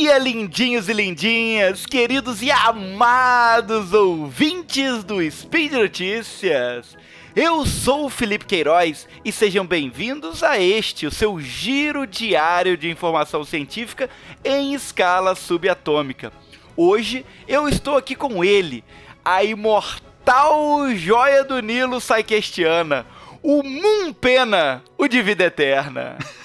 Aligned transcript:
dia, 0.00 0.16
lindinhos 0.16 0.88
e 0.88 0.94
lindinhas, 0.94 1.84
queridos 1.84 2.40
e 2.40 2.50
amados 2.50 3.92
ouvintes 3.92 5.04
do 5.04 5.30
Speed 5.30 5.72
Notícias. 5.72 6.96
Eu 7.36 7.66
sou 7.66 8.06
o 8.06 8.08
Felipe 8.08 8.46
Queiroz 8.46 9.06
e 9.22 9.30
sejam 9.30 9.66
bem-vindos 9.66 10.42
a 10.42 10.58
este, 10.58 11.06
o 11.06 11.10
seu 11.10 11.38
giro 11.38 12.06
diário 12.06 12.78
de 12.78 12.88
informação 12.88 13.44
científica 13.44 14.08
em 14.42 14.72
escala 14.72 15.34
subatômica. 15.34 16.32
Hoje 16.74 17.26
eu 17.46 17.68
estou 17.68 17.98
aqui 17.98 18.14
com 18.14 18.42
ele, 18.42 18.82
a 19.22 19.44
imortal 19.44 20.88
joia 20.94 21.44
do 21.44 21.60
Nilo 21.60 22.00
Saikestiana, 22.00 23.04
o 23.42 23.62
Moon 23.62 24.14
Pena, 24.14 24.82
o 24.96 25.06
de 25.06 25.20
vida 25.20 25.44
eterna. 25.44 26.16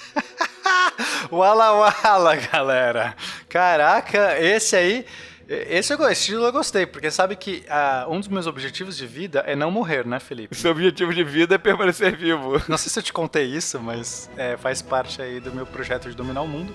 Wala 1.30 1.72
Wala, 1.72 2.36
galera. 2.36 3.16
Caraca, 3.48 4.38
esse 4.40 4.76
aí. 4.76 5.06
Esse 5.48 5.94
estilo 6.10 6.44
eu 6.44 6.50
gostei, 6.50 6.86
porque 6.86 7.08
sabe 7.08 7.36
que 7.36 7.64
uh, 7.68 8.10
um 8.12 8.18
dos 8.18 8.28
meus 8.28 8.48
objetivos 8.48 8.96
de 8.96 9.06
vida 9.06 9.44
é 9.46 9.54
não 9.54 9.70
morrer, 9.70 10.04
né, 10.04 10.18
Felipe? 10.18 10.56
Seu 10.56 10.72
objetivo 10.72 11.14
de 11.14 11.22
vida 11.22 11.54
é 11.54 11.58
permanecer 11.58 12.16
vivo. 12.16 12.60
Não 12.66 12.76
sei 12.76 12.90
se 12.90 12.98
eu 12.98 13.02
te 13.02 13.12
contei 13.12 13.44
isso, 13.44 13.78
mas 13.78 14.28
é, 14.36 14.56
faz 14.56 14.82
parte 14.82 15.22
aí 15.22 15.38
do 15.38 15.52
meu 15.52 15.64
projeto 15.64 16.10
de 16.10 16.16
dominar 16.16 16.42
o 16.42 16.48
mundo. 16.48 16.74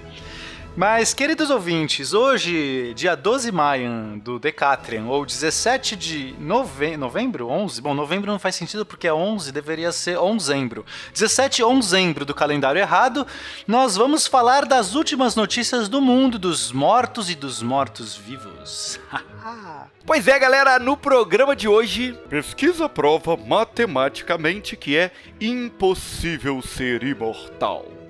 Mas, 0.73 1.13
queridos 1.13 1.49
ouvintes, 1.49 2.13
hoje, 2.13 2.93
dia 2.95 3.13
12 3.13 3.47
de 3.47 3.51
maio 3.51 4.21
do 4.23 4.39
Decatrian, 4.39 5.03
ou 5.03 5.25
17 5.25 5.97
de 5.97 6.33
nove... 6.39 6.95
novembro, 6.95 7.49
11? 7.49 7.81
Bom, 7.81 7.93
novembro 7.93 8.31
não 8.31 8.39
faz 8.39 8.55
sentido 8.55 8.85
porque 8.85 9.05
é 9.05 9.13
11, 9.13 9.51
deveria 9.51 9.91
ser 9.91 10.17
onzembro. 10.17 10.85
17 11.13 11.61
onzembro 11.61 12.23
do 12.23 12.33
calendário 12.33 12.79
errado, 12.79 13.27
nós 13.67 13.97
vamos 13.97 14.27
falar 14.27 14.65
das 14.65 14.95
últimas 14.95 15.35
notícias 15.35 15.89
do 15.89 15.99
mundo 15.99 16.39
dos 16.39 16.71
mortos 16.71 17.29
e 17.29 17.35
dos 17.35 17.61
mortos-vivos. 17.61 18.97
pois 20.05 20.25
é, 20.25 20.39
galera, 20.39 20.79
no 20.79 20.95
programa 20.95 21.53
de 21.53 21.67
hoje, 21.67 22.17
pesquisa 22.29 22.87
prova 22.87 23.35
matematicamente 23.35 24.77
que 24.77 24.95
é 24.95 25.11
impossível 25.41 26.61
ser 26.61 27.03
imortal. 27.03 28.00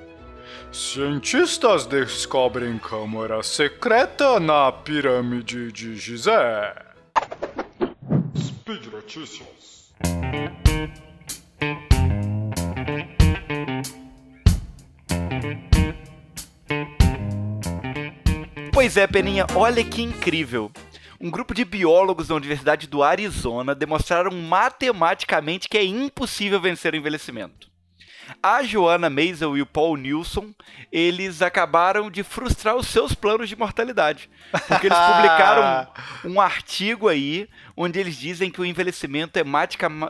Cientistas 0.73 1.86
descobrem 1.86 2.77
câmara 2.77 3.44
secreta 3.44 4.39
na 4.39 4.72
pirâmide 4.72 5.69
de 5.69 5.97
Gizé. 5.97 6.73
Speed 8.38 8.86
Notícias. 8.86 9.94
Pois 18.72 18.95
é, 18.95 19.06
Peninha, 19.08 19.45
olha 19.53 19.83
que 19.83 20.02
incrível. 20.02 20.72
Um 21.19 21.30
grupo 21.30 21.53
de 21.53 21.66
biólogos 21.66 22.30
da 22.30 22.35
Universidade 22.35 22.88
do 22.88 23.03
Arizona 23.03 23.75
demonstraram 23.75 24.31
matematicamente 24.31 25.67
que 25.67 25.78
é 25.78 25.83
impossível 25.83 26.61
vencer 26.61 26.94
o 26.94 26.97
envelhecimento. 26.97 27.70
A 28.41 28.63
Joana 28.63 29.09
Maisel 29.09 29.57
e 29.57 29.61
o 29.61 29.65
Paul 29.65 29.97
Nilsson, 29.97 30.53
eles 30.91 31.41
acabaram 31.41 32.09
de 32.09 32.23
frustrar 32.23 32.75
os 32.75 32.88
seus 32.88 33.13
planos 33.13 33.49
de 33.49 33.55
mortalidade. 33.55 34.29
Porque 34.67 34.88
eles 34.88 34.97
publicaram 35.15 35.88
um 36.25 36.39
artigo 36.39 37.07
aí 37.07 37.49
onde 37.75 37.99
eles 37.99 38.15
dizem 38.15 38.51
que 38.51 38.61
o 38.61 38.65
envelhecimento 38.65 39.39
é 39.39 39.43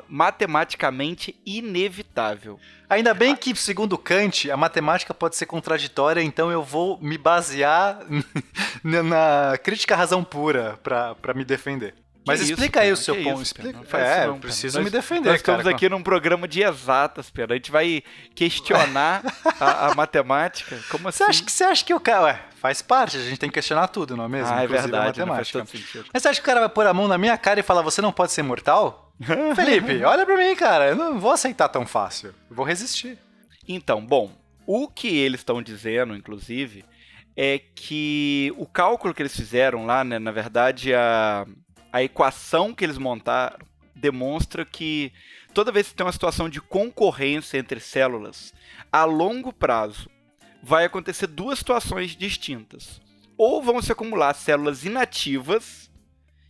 matematicamente 0.08 1.39
inevitável. 1.45 2.59
Ainda 2.89 3.13
bem 3.13 3.36
que, 3.36 3.56
segundo 3.56 3.97
Kant, 3.97 4.51
a 4.51 4.57
matemática 4.57 5.13
pode 5.13 5.38
ser 5.38 5.46
contraditória, 5.46 6.22
então 6.22 6.51
eu 6.51 6.63
vou 6.63 7.00
me 7.01 7.17
basear 7.17 8.00
na 8.84 9.57
crítica 9.63 9.96
razão 9.96 10.23
pura 10.23 10.78
para 10.84 11.34
me 11.34 11.46
defender. 11.46 12.00
Mas 12.26 12.40
que 12.40 12.52
explica 12.52 12.86
isso, 12.86 12.86
aí 12.86 12.92
o 12.92 12.98
seu 12.98 13.16
ponto. 13.16 13.42
Isso, 13.42 13.42
explica. 13.42 13.98
é, 13.98 14.28
não, 14.28 14.40
preciso 14.40 14.78
nós, 14.78 14.86
me 14.86 14.92
defender. 14.92 15.30
Nós 15.30 15.38
estamos 15.38 15.64
cara, 15.64 15.76
aqui 15.76 15.90
num 15.90 16.04
programa 16.04 16.48
de 16.48 16.62
exatas, 16.62 17.30
Pedro. 17.30 17.54
A 17.54 17.58
gente 17.58 17.72
vai 17.72 18.04
questionar 18.36 19.24
a, 19.59 19.88
a, 19.88 19.96
matemática. 19.96 20.80
Como 20.90 21.08
assim? 21.08 21.18
Você 21.18 21.24
acha, 21.24 21.44
que, 21.44 21.52
você 21.52 21.64
acha 21.64 21.86
que 21.86 21.94
o 21.94 22.00
cara. 22.00 22.26
Ué, 22.26 22.42
faz 22.58 22.82
parte, 22.82 23.18
a 23.18 23.22
gente 23.22 23.40
tem 23.40 23.50
que 23.50 23.56
questionar 23.56 23.88
tudo, 23.88 24.16
não 24.16 24.26
é 24.26 24.28
mesmo? 24.28 24.54
Ah, 24.54 24.64
é 24.64 24.68
verdade. 24.68 25.22
A 25.22 25.26
matemática. 25.26 25.66
Mas 26.14 26.22
você 26.22 26.30
acha 26.30 26.40
que 26.40 26.44
o 26.44 26.46
cara 26.46 26.59
vai 26.59 26.70
pôr 26.70 26.86
a 26.86 26.94
mão 26.94 27.08
na 27.08 27.18
minha 27.18 27.38
cara 27.38 27.59
e 27.59 27.64
falar: 27.64 27.82
você 27.82 28.02
não 28.02 28.12
pode 28.12 28.32
ser 28.32 28.44
mortal? 28.44 29.12
Felipe, 29.56 30.03
olha 30.03 30.26
pra 30.26 30.38
mim, 30.38 30.56
cara. 30.56 30.90
Eu 30.90 30.96
não 30.96 31.20
vou 31.20 31.32
aceitar 31.32 31.70
tão 31.70 31.86
fácil. 31.88 32.36
Eu 32.50 32.56
vou 32.56 32.66
resistir. 32.66 33.18
Então, 33.68 34.06
bom, 34.06 34.32
o 34.66 34.88
que 34.88 35.08
eles 35.08 35.42
estão 35.42 35.62
dizendo, 35.62 36.16
inclusive, 36.16 36.86
é 37.36 37.59
que 37.59 38.53
o 38.58 38.66
cálculo 38.66 39.14
que 39.14 39.22
eles 39.22 39.36
fizeram 39.36 39.86
lá, 39.86 40.03
né, 40.03 40.20
na 40.20 40.32
verdade, 40.32 40.94
a 40.94 41.46
a 41.91 42.02
equação 42.03 42.74
que 42.74 42.84
eles 42.84 42.97
montaram 42.97 43.66
demonstra 43.96 44.66
que 44.66 45.12
toda 45.53 45.72
vez 45.72 45.90
que 45.90 45.96
tem 45.96 46.06
uma 46.06 46.12
situação 46.12 46.50
de 46.50 46.59
concorrência 46.62 47.57
entre 47.57 47.79
células, 47.79 48.53
a 48.91 49.06
longo 49.06 49.53
prazo 49.53 50.09
vai 50.63 50.85
acontecer 50.85 51.28
duas 51.28 51.59
situações 51.59 52.16
distintas. 52.16 53.02
Ou 53.38 53.62
vão 53.62 53.81
se 53.81 53.91
acumular 53.91 54.34
células 54.34 54.85
inativas, 54.85 55.91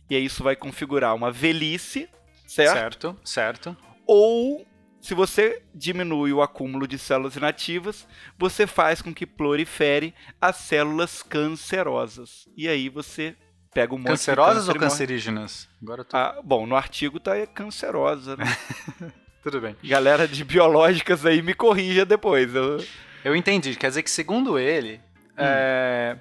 e 0.08 0.16
aí 0.16 0.24
isso 0.24 0.42
vai 0.42 0.54
configurar 0.54 1.14
uma 1.14 1.30
velhice, 1.30 2.08
certo? 2.46 2.72
Certo, 2.74 3.16
certo. 3.24 3.76
Ou 4.06 4.66
se 5.00 5.14
você 5.14 5.62
diminui 5.74 6.32
o 6.32 6.42
acúmulo 6.42 6.86
de 6.86 6.98
células 6.98 7.34
inativas, 7.34 8.06
você 8.38 8.66
faz 8.66 9.02
com 9.02 9.12
que 9.12 9.26
prolifere 9.26 10.14
as 10.40 10.56
células 10.56 11.22
cancerosas. 11.22 12.46
E 12.56 12.68
aí 12.68 12.88
você 12.88 13.36
pega 13.72 13.94
um 13.94 13.98
monte 13.98 14.08
Cancerosas 14.08 14.68
ou 14.68 14.74
cancerígenas? 14.74 15.68
Agora 15.82 16.04
tô... 16.04 16.16
ah, 16.16 16.40
bom, 16.42 16.66
no 16.66 16.76
artigo 16.76 17.18
tá 17.18 17.32
cancerosa, 17.46 18.36
né? 18.36 18.44
Tudo 19.42 19.60
bem. 19.60 19.76
Galera 19.82 20.28
de 20.28 20.44
biológicas 20.44 21.26
aí 21.26 21.42
me 21.42 21.54
corrija 21.54 22.04
depois. 22.04 22.54
Eu, 22.54 22.84
eu 23.24 23.34
entendi. 23.34 23.74
Quer 23.74 23.88
dizer 23.88 24.02
que, 24.02 24.10
segundo 24.10 24.56
ele, 24.58 25.00
hum. 25.30 25.34
é, 25.38 26.16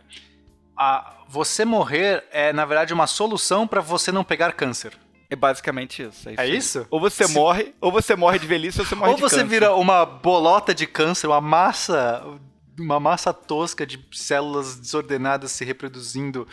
a, 0.75 1.17
você 1.27 1.63
morrer 1.63 2.23
é, 2.31 2.51
na 2.51 2.65
verdade, 2.65 2.93
uma 2.93 3.05
solução 3.05 3.67
para 3.67 3.79
você 3.79 4.11
não 4.11 4.23
pegar 4.23 4.53
câncer. 4.53 4.93
É 5.29 5.35
basicamente 5.35 6.01
isso. 6.03 6.27
É 6.27 6.33
isso? 6.33 6.41
É 6.41 6.47
isso? 6.49 6.87
Ou 6.89 6.99
você 6.99 7.25
Se... 7.25 7.33
morre, 7.33 7.73
ou 7.79 7.91
você 7.91 8.15
morre 8.15 8.37
de 8.37 8.47
velhice, 8.47 8.79
ou 8.79 8.85
você 8.85 8.95
morre 8.95 9.11
ou 9.11 9.15
de 9.15 9.21
câncer. 9.21 9.35
Ou 9.35 9.41
você 9.41 9.47
vira 9.47 9.75
uma 9.75 10.05
bolota 10.05 10.75
de 10.75 10.85
câncer, 10.85 11.27
uma 11.27 11.39
massa, 11.39 12.21
uma 12.77 12.99
massa 12.99 13.31
tosca 13.31 13.85
de 13.85 14.03
células 14.11 14.75
desordenadas 14.75 15.51
se 15.51 15.63
reproduzindo 15.63 16.45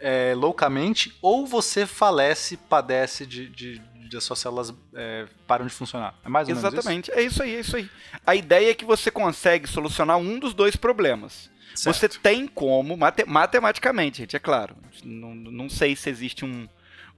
é, 0.00 0.34
loucamente, 0.34 1.16
ou 1.20 1.46
você 1.46 1.86
falece, 1.86 2.56
padece 2.56 3.26
de, 3.26 3.48
de, 3.48 3.78
de 3.78 4.16
as 4.16 4.24
suas 4.24 4.38
células 4.38 4.74
é, 4.94 5.26
param 5.46 5.66
de 5.66 5.72
funcionar. 5.72 6.14
É 6.24 6.28
mais 6.28 6.48
ou 6.48 6.54
menos 6.54 6.72
Exatamente, 6.72 7.10
isso? 7.10 7.18
é 7.18 7.22
isso 7.22 7.42
aí, 7.42 7.54
é 7.54 7.60
isso 7.60 7.76
aí. 7.76 7.90
A 8.26 8.34
ideia 8.34 8.70
é 8.70 8.74
que 8.74 8.84
você 8.84 9.10
consegue 9.10 9.68
solucionar 9.68 10.16
um 10.18 10.38
dos 10.38 10.54
dois 10.54 10.76
problemas. 10.76 11.50
Certo. 11.74 11.96
Você 11.96 12.08
tem 12.08 12.46
como, 12.46 12.96
mate, 12.96 13.24
matematicamente, 13.24 14.18
gente, 14.18 14.34
é 14.34 14.38
claro. 14.38 14.76
Não, 15.04 15.34
não 15.34 15.68
sei 15.68 15.94
se 15.94 16.10
existe 16.10 16.44
um, 16.44 16.68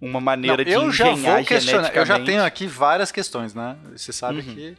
uma 0.00 0.20
maneira 0.20 0.62
não, 0.64 0.70
eu 0.70 0.90
de 0.90 0.96
já 0.96 1.14
vou 1.14 1.44
questionar. 1.44 1.94
Eu 1.94 2.04
já 2.04 2.18
tenho 2.20 2.44
aqui 2.44 2.66
várias 2.66 3.10
questões, 3.10 3.54
né? 3.54 3.76
Você 3.92 4.12
sabe 4.12 4.40
uhum. 4.40 4.54
que. 4.54 4.76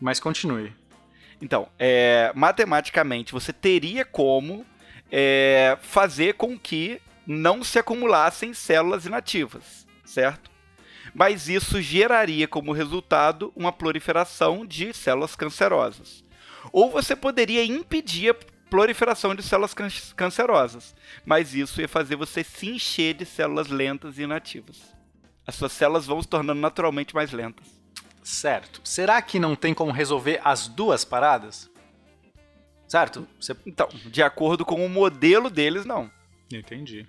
Mas 0.00 0.20
continue. 0.20 0.72
Então, 1.40 1.68
é, 1.78 2.32
matematicamente, 2.34 3.32
você 3.32 3.52
teria 3.52 4.04
como 4.04 4.64
é, 5.10 5.76
fazer 5.80 6.34
com 6.34 6.58
que 6.58 7.00
não 7.28 7.62
se 7.62 7.78
acumulassem 7.78 8.54
células 8.54 9.04
inativas, 9.04 9.86
certo? 10.02 10.50
Mas 11.14 11.46
isso 11.46 11.82
geraria 11.82 12.48
como 12.48 12.72
resultado 12.72 13.52
uma 13.54 13.70
proliferação 13.70 14.64
de 14.64 14.94
células 14.94 15.36
cancerosas. 15.36 16.24
Ou 16.72 16.90
você 16.90 17.14
poderia 17.14 17.62
impedir 17.62 18.30
a 18.30 18.36
proliferação 18.70 19.34
de 19.34 19.42
células 19.42 19.74
cancerosas, 20.16 20.94
mas 21.24 21.54
isso 21.54 21.82
ia 21.82 21.88
fazer 21.88 22.16
você 22.16 22.42
se 22.42 22.66
encher 22.66 23.12
de 23.12 23.26
células 23.26 23.68
lentas 23.68 24.18
e 24.18 24.22
inativas. 24.22 24.96
As 25.46 25.54
suas 25.54 25.72
células 25.72 26.06
vão 26.06 26.22
se 26.22 26.28
tornando 26.28 26.60
naturalmente 26.60 27.14
mais 27.14 27.32
lentas. 27.32 27.66
Certo. 28.22 28.80
Será 28.84 29.20
que 29.20 29.38
não 29.38 29.54
tem 29.54 29.74
como 29.74 29.92
resolver 29.92 30.40
as 30.44 30.66
duas 30.66 31.04
paradas? 31.04 31.70
Certo? 32.86 33.28
Você... 33.38 33.54
Então, 33.66 33.88
de 34.06 34.22
acordo 34.22 34.64
com 34.64 34.84
o 34.84 34.88
modelo 34.88 35.50
deles, 35.50 35.84
não. 35.84 36.10
Entendi. 36.50 37.06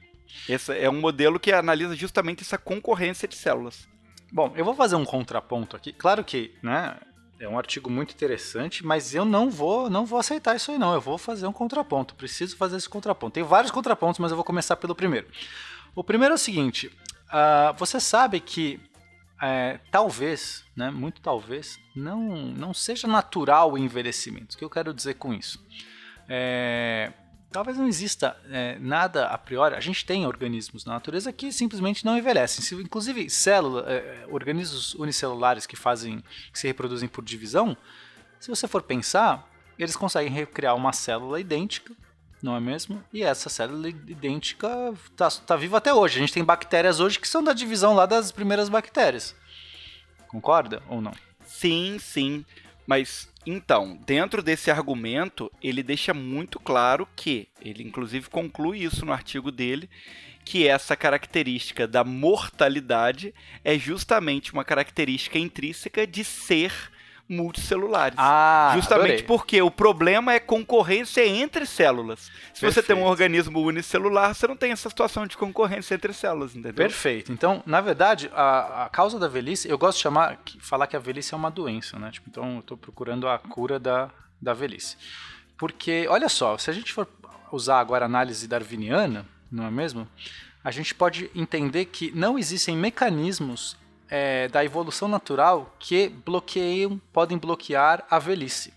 Esse 0.47 0.77
é 0.77 0.89
um 0.89 0.99
modelo 0.99 1.39
que 1.39 1.51
analisa 1.51 1.95
justamente 1.95 2.41
essa 2.41 2.57
concorrência 2.57 3.27
de 3.27 3.35
células. 3.35 3.87
Bom, 4.31 4.53
eu 4.55 4.63
vou 4.63 4.75
fazer 4.75 4.95
um 4.95 5.05
contraponto 5.05 5.75
aqui. 5.75 5.91
Claro 5.91 6.23
que, 6.23 6.53
né, 6.61 6.97
é 7.39 7.47
um 7.47 7.57
artigo 7.57 7.89
muito 7.89 8.13
interessante, 8.13 8.85
mas 8.85 9.15
eu 9.15 9.25
não 9.25 9.49
vou, 9.49 9.89
não 9.89 10.05
vou 10.05 10.19
aceitar 10.19 10.55
isso 10.55 10.71
aí 10.71 10.77
não. 10.77 10.93
Eu 10.93 11.01
vou 11.01 11.17
fazer 11.17 11.47
um 11.47 11.53
contraponto. 11.53 12.15
Preciso 12.15 12.57
fazer 12.57 12.77
esse 12.77 12.89
contraponto. 12.89 13.33
Tem 13.33 13.43
vários 13.43 13.71
contrapontos, 13.71 14.19
mas 14.19 14.31
eu 14.31 14.35
vou 14.35 14.45
começar 14.45 14.75
pelo 14.75 14.93
primeiro. 14.93 15.27
O 15.95 16.03
primeiro 16.03 16.33
é 16.33 16.35
o 16.35 16.39
seguinte: 16.39 16.87
uh, 16.87 17.73
você 17.77 17.99
sabe 17.99 18.39
que 18.39 18.79
é, 19.41 19.79
talvez, 19.89 20.65
né, 20.75 20.91
muito 20.91 21.21
talvez, 21.21 21.79
não, 21.95 22.19
não 22.29 22.73
seja 22.73 23.07
natural 23.07 23.71
o 23.71 23.77
envelhecimento. 23.77 24.55
O 24.55 24.57
que 24.57 24.65
eu 24.65 24.69
quero 24.69 24.93
dizer 24.93 25.15
com 25.15 25.33
isso? 25.33 25.65
É, 26.27 27.13
talvez 27.51 27.77
não 27.77 27.87
exista 27.87 28.37
é, 28.49 28.77
nada 28.79 29.27
a 29.27 29.37
priori. 29.37 29.75
A 29.75 29.79
gente 29.79 30.05
tem 30.05 30.25
organismos 30.25 30.85
na 30.85 30.93
natureza 30.93 31.33
que 31.33 31.51
simplesmente 31.51 32.05
não 32.05 32.17
envelhecem. 32.17 32.79
Inclusive, 32.79 33.29
células, 33.29 33.85
é, 33.87 34.25
organismos 34.29 34.93
unicelulares 34.95 35.65
que 35.65 35.75
fazem, 35.75 36.23
que 36.51 36.59
se 36.59 36.67
reproduzem 36.67 37.09
por 37.09 37.23
divisão, 37.23 37.75
se 38.39 38.49
você 38.49 38.67
for 38.67 38.81
pensar, 38.81 39.47
eles 39.77 39.95
conseguem 39.95 40.31
recriar 40.31 40.75
uma 40.75 40.93
célula 40.93 41.39
idêntica, 41.39 41.93
não 42.41 42.55
é 42.55 42.59
mesmo? 42.59 43.03
E 43.11 43.21
essa 43.21 43.49
célula 43.49 43.89
idêntica 43.89 44.93
está 45.11 45.29
tá 45.29 45.55
viva 45.57 45.77
até 45.77 45.93
hoje. 45.93 46.17
A 46.17 46.19
gente 46.19 46.33
tem 46.33 46.43
bactérias 46.43 46.99
hoje 46.99 47.19
que 47.19 47.27
são 47.27 47.43
da 47.43 47.51
divisão 47.51 47.93
lá 47.93 48.05
das 48.05 48.31
primeiras 48.31 48.69
bactérias. 48.69 49.35
Concorda 50.27 50.81
ou 50.87 51.01
não? 51.01 51.13
Sim, 51.45 51.97
sim. 51.99 52.45
Mas 52.89 53.29
então, 53.45 53.99
dentro 54.03 54.41
desse 54.41 54.71
argumento, 54.71 55.51
ele 55.61 55.83
deixa 55.83 56.11
muito 56.11 56.59
claro 56.59 57.07
que, 57.15 57.47
ele 57.61 57.83
inclusive 57.83 58.31
conclui 58.31 58.79
isso 58.79 59.05
no 59.05 59.13
artigo 59.13 59.51
dele, 59.51 59.87
que 60.43 60.67
essa 60.67 60.95
característica 60.95 61.87
da 61.87 62.03
mortalidade 62.03 63.31
é 63.63 63.77
justamente 63.77 64.51
uma 64.51 64.65
característica 64.65 65.37
intrínseca 65.37 66.07
de 66.07 66.23
ser 66.23 66.73
multicelulares. 67.29 68.15
Ah, 68.17 68.71
Justamente 68.75 69.03
adorei. 69.05 69.23
porque 69.23 69.61
o 69.61 69.69
problema 69.69 70.33
é 70.33 70.39
concorrência 70.39 71.25
entre 71.25 71.65
células. 71.65 72.31
Se 72.53 72.65
você 72.65 72.81
tem 72.81 72.95
um 72.95 72.99
Perfeito. 72.99 73.09
organismo 73.11 73.59
unicelular, 73.61 74.33
você 74.33 74.47
não 74.47 74.57
tem 74.57 74.71
essa 74.71 74.89
situação 74.89 75.27
de 75.27 75.37
concorrência 75.37 75.93
entre 75.93 76.11
células, 76.11 76.51
entendeu? 76.51 76.73
Perfeito. 76.73 77.31
Então, 77.31 77.61
na 77.65 77.79
verdade, 77.81 78.31
a, 78.33 78.85
a 78.85 78.89
causa 78.89 79.19
da 79.19 79.27
velhice, 79.27 79.69
eu 79.69 79.77
gosto 79.77 79.97
de 79.97 80.03
chamar, 80.03 80.39
falar 80.59 80.87
que 80.87 80.95
a 80.95 80.99
velhice 80.99 81.33
é 81.33 81.37
uma 81.37 81.51
doença, 81.51 81.99
né? 81.99 82.09
Tipo, 82.11 82.29
então, 82.29 82.55
eu 82.55 82.59
estou 82.61 82.75
procurando 82.77 83.27
a 83.27 83.37
cura 83.37 83.79
da, 83.79 84.09
da 84.41 84.53
velhice. 84.53 84.97
Porque, 85.57 86.07
olha 86.09 86.29
só, 86.29 86.57
se 86.57 86.69
a 86.69 86.73
gente 86.73 86.91
for 86.91 87.07
usar 87.51 87.79
agora 87.79 88.05
a 88.05 88.07
análise 88.07 88.47
darwiniana, 88.47 89.25
não 89.51 89.65
é 89.65 89.71
mesmo? 89.71 90.07
A 90.63 90.71
gente 90.71 90.95
pode 90.95 91.29
entender 91.35 91.85
que 91.85 92.11
não 92.15 92.37
existem 92.39 92.75
mecanismos 92.75 93.77
é, 94.09 94.47
da 94.47 94.65
evolução 94.65 95.07
natural 95.07 95.75
que 95.79 96.09
bloqueiam, 96.09 96.99
podem 97.13 97.37
bloquear 97.37 98.05
a 98.09 98.17
velhice. 98.17 98.73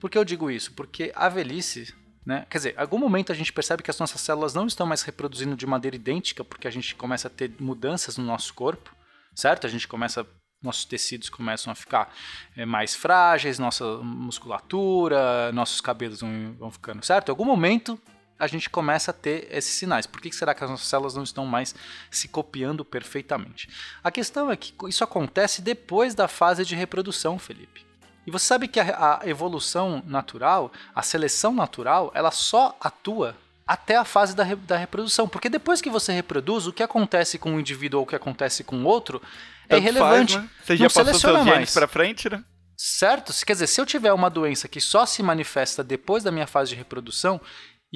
Por 0.00 0.10
que 0.10 0.18
eu 0.18 0.24
digo 0.24 0.50
isso? 0.50 0.72
Porque 0.72 1.12
a 1.14 1.28
velhice, 1.28 1.94
né? 2.24 2.46
Quer 2.50 2.58
dizer, 2.58 2.74
em 2.74 2.80
algum 2.80 2.98
momento 2.98 3.32
a 3.32 3.34
gente 3.34 3.52
percebe 3.52 3.82
que 3.82 3.90
as 3.90 3.98
nossas 3.98 4.20
células 4.20 4.54
não 4.54 4.66
estão 4.66 4.86
mais 4.86 5.02
reproduzindo 5.02 5.56
de 5.56 5.66
maneira 5.66 5.96
idêntica, 5.96 6.44
porque 6.44 6.68
a 6.68 6.70
gente 6.70 6.94
começa 6.94 7.28
a 7.28 7.30
ter 7.30 7.54
mudanças 7.60 8.18
no 8.18 8.24
nosso 8.24 8.52
corpo, 8.52 8.94
certo? 9.34 9.66
A 9.66 9.70
gente 9.70 9.86
começa, 9.86 10.26
nossos 10.62 10.84
tecidos 10.84 11.28
começam 11.28 11.72
a 11.72 11.74
ficar 11.74 12.12
é, 12.56 12.66
mais 12.66 12.94
frágeis, 12.94 13.58
nossa 13.58 13.98
musculatura, 13.98 15.52
nossos 15.52 15.80
cabelos 15.80 16.20
vão, 16.20 16.54
vão 16.58 16.70
ficando, 16.70 17.04
certo? 17.04 17.28
Em 17.28 17.32
algum 17.32 17.44
momento 17.44 17.98
a 18.38 18.46
gente 18.46 18.68
começa 18.68 19.10
a 19.10 19.14
ter 19.14 19.48
esses 19.50 19.72
sinais. 19.72 20.06
Por 20.06 20.20
que 20.20 20.30
será 20.32 20.54
que 20.54 20.62
as 20.62 20.70
nossas 20.70 20.86
células 20.86 21.14
não 21.14 21.22
estão 21.22 21.46
mais 21.46 21.74
se 22.10 22.28
copiando 22.28 22.84
perfeitamente? 22.84 23.68
A 24.02 24.10
questão 24.10 24.50
é 24.50 24.56
que 24.56 24.74
isso 24.88 25.02
acontece 25.04 25.62
depois 25.62 26.14
da 26.14 26.28
fase 26.28 26.64
de 26.64 26.74
reprodução, 26.74 27.38
Felipe. 27.38 27.84
E 28.26 28.30
você 28.30 28.44
sabe 28.46 28.66
que 28.68 28.80
a, 28.80 29.20
a 29.22 29.28
evolução 29.28 30.02
natural, 30.06 30.72
a 30.94 31.02
seleção 31.02 31.52
natural, 31.54 32.10
ela 32.14 32.30
só 32.30 32.76
atua 32.80 33.36
até 33.66 33.96
a 33.96 34.04
fase 34.04 34.34
da, 34.34 34.42
re- 34.44 34.56
da 34.56 34.76
reprodução. 34.76 35.28
Porque 35.28 35.48
depois 35.48 35.80
que 35.80 35.88
você 35.88 36.12
reproduz, 36.12 36.66
o 36.66 36.72
que 36.72 36.82
acontece 36.82 37.38
com 37.38 37.52
um 37.52 37.60
indivíduo 37.60 38.00
ou 38.00 38.04
o 38.04 38.08
que 38.08 38.16
acontece 38.16 38.62
com 38.64 38.76
o 38.78 38.84
outro 38.84 39.22
é 39.68 39.76
Tanto 39.76 39.82
irrelevante. 39.82 40.34
Faz, 40.34 40.44
né? 40.44 40.50
Você 40.64 40.72
Não 40.72 40.78
já 40.78 40.84
passou 40.86 41.04
seleciona 41.04 41.34
seus 41.38 41.46
mais. 41.46 41.56
genes 41.58 41.74
pra 41.74 41.88
frente, 41.88 42.28
né? 42.30 42.44
Certo? 42.76 43.32
Quer 43.44 43.54
dizer, 43.54 43.66
se 43.68 43.80
eu 43.80 43.86
tiver 43.86 44.12
uma 44.12 44.28
doença 44.28 44.68
que 44.68 44.80
só 44.80 45.06
se 45.06 45.22
manifesta 45.22 45.82
depois 45.82 46.22
da 46.22 46.30
minha 46.30 46.46
fase 46.46 46.70
de 46.70 46.76
reprodução 46.76 47.40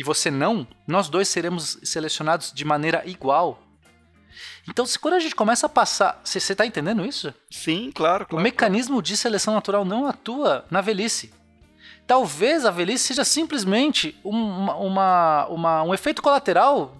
e 0.01 0.03
você 0.03 0.31
não, 0.31 0.67
nós 0.87 1.11
dois 1.11 1.29
seremos 1.29 1.79
selecionados 1.83 2.53
de 2.55 2.65
maneira 2.65 3.03
igual. 3.05 3.63
Então, 4.67 4.87
se 4.87 4.99
quando 4.99 5.15
a 5.15 5.21
gente 5.21 5.35
começa 5.35 5.67
a 5.67 5.69
passar. 5.69 6.19
Você 6.25 6.39
está 6.39 6.65
entendendo 6.65 7.05
isso? 7.05 7.35
Sim, 7.51 7.93
claro, 7.95 8.25
O 8.25 8.29
claro. 8.29 8.43
mecanismo 8.43 9.03
de 9.03 9.15
seleção 9.15 9.53
natural 9.53 9.85
não 9.85 10.07
atua 10.07 10.65
na 10.71 10.81
velhice. 10.81 11.35
Talvez 12.07 12.65
a 12.65 12.71
velhice 12.71 13.09
seja 13.09 13.25
simplesmente 13.25 14.19
um- 14.25 14.71
uma- 14.87 15.47
uma- 15.49 15.83
um 15.83 15.93
efeito 15.93 16.23
colateral. 16.23 16.97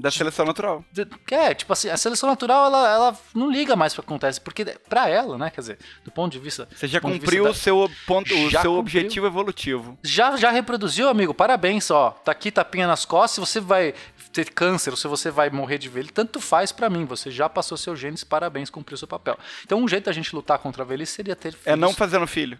Da 0.00 0.10
seleção 0.10 0.44
natural. 0.46 0.84
é, 1.30 1.54
tipo 1.54 1.72
assim, 1.72 1.88
a 1.90 1.96
seleção 1.96 2.28
natural 2.28 2.66
ela, 2.66 2.88
ela 2.90 3.18
não 3.34 3.50
liga 3.50 3.76
mais 3.76 3.92
para 3.92 4.00
o 4.00 4.02
que 4.04 4.08
acontece, 4.08 4.40
porque 4.40 4.64
pra 4.88 5.08
ela, 5.08 5.36
né, 5.36 5.50
quer 5.50 5.60
dizer, 5.60 5.78
do 6.04 6.10
ponto 6.10 6.32
de 6.32 6.38
vista. 6.38 6.66
Você 6.74 6.88
já 6.88 7.00
cumpriu 7.00 7.44
o 7.48 7.54
seu, 7.54 7.90
ponto, 8.06 8.34
o 8.34 8.50
Já 8.50 8.62
seu 8.62 8.74
cumpriu. 8.74 9.00
objetivo 9.00 9.26
evolutivo. 9.26 9.98
Já, 10.02 10.36
já 10.36 10.50
reproduziu, 10.50 11.08
amigo? 11.08 11.34
Parabéns, 11.34 11.90
ó. 11.90 12.10
Tá 12.10 12.32
aqui 12.32 12.50
tapinha 12.50 12.86
nas 12.86 13.04
costas. 13.04 13.32
Se 13.34 13.40
você 13.40 13.60
vai 13.60 13.94
ter 14.32 14.50
câncer 14.52 14.90
ou 14.90 14.96
se 14.96 15.06
você 15.08 15.30
vai 15.30 15.50
morrer 15.50 15.76
de 15.78 15.88
velhice, 15.88 16.12
tanto 16.12 16.40
faz 16.40 16.72
pra 16.72 16.88
mim. 16.88 17.04
Você 17.04 17.30
já 17.30 17.48
passou 17.48 17.76
seus 17.76 17.98
genes, 17.98 18.22
parabéns, 18.24 18.70
cumpriu 18.70 18.96
seu 18.96 19.08
papel. 19.08 19.38
Então, 19.64 19.78
um 19.82 19.88
jeito 19.88 20.04
da 20.06 20.12
gente 20.12 20.34
lutar 20.34 20.58
contra 20.58 20.82
a 20.82 20.86
velhice 20.86 21.12
seria 21.12 21.36
ter 21.36 21.50
filhos. 21.52 21.66
É 21.66 21.76
não 21.76 21.92
fazendo 21.94 22.26
filho. 22.26 22.58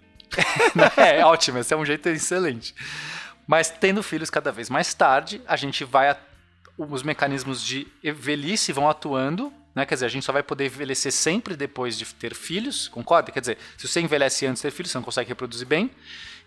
é 0.96 1.24
ótimo, 1.24 1.58
esse 1.58 1.72
é 1.72 1.76
um 1.76 1.84
jeito 1.84 2.08
excelente. 2.08 2.74
Mas 3.46 3.68
tendo 3.70 4.02
filhos 4.02 4.30
cada 4.30 4.52
vez 4.52 4.68
mais 4.70 4.94
tarde, 4.94 5.40
a 5.46 5.56
gente 5.56 5.84
vai. 5.84 6.08
a- 6.10 6.16
Os 6.88 7.02
mecanismos 7.02 7.62
de 7.62 7.86
velhice 8.02 8.72
vão 8.72 8.88
atuando. 8.88 9.52
Né? 9.74 9.86
Quer 9.86 9.94
dizer, 9.94 10.06
a 10.06 10.08
gente 10.08 10.24
só 10.24 10.32
vai 10.32 10.42
poder 10.42 10.66
envelhecer 10.66 11.12
sempre 11.12 11.54
depois 11.54 11.96
de 11.96 12.04
ter 12.06 12.34
filhos, 12.34 12.88
concorda? 12.88 13.30
Quer 13.30 13.40
dizer, 13.40 13.58
se 13.76 13.86
você 13.86 14.00
envelhece 14.00 14.46
antes 14.46 14.60
de 14.62 14.68
ter 14.68 14.74
filhos, 14.74 14.90
você 14.90 14.98
não 14.98 15.04
consegue 15.04 15.28
reproduzir 15.28 15.66
bem. 15.66 15.90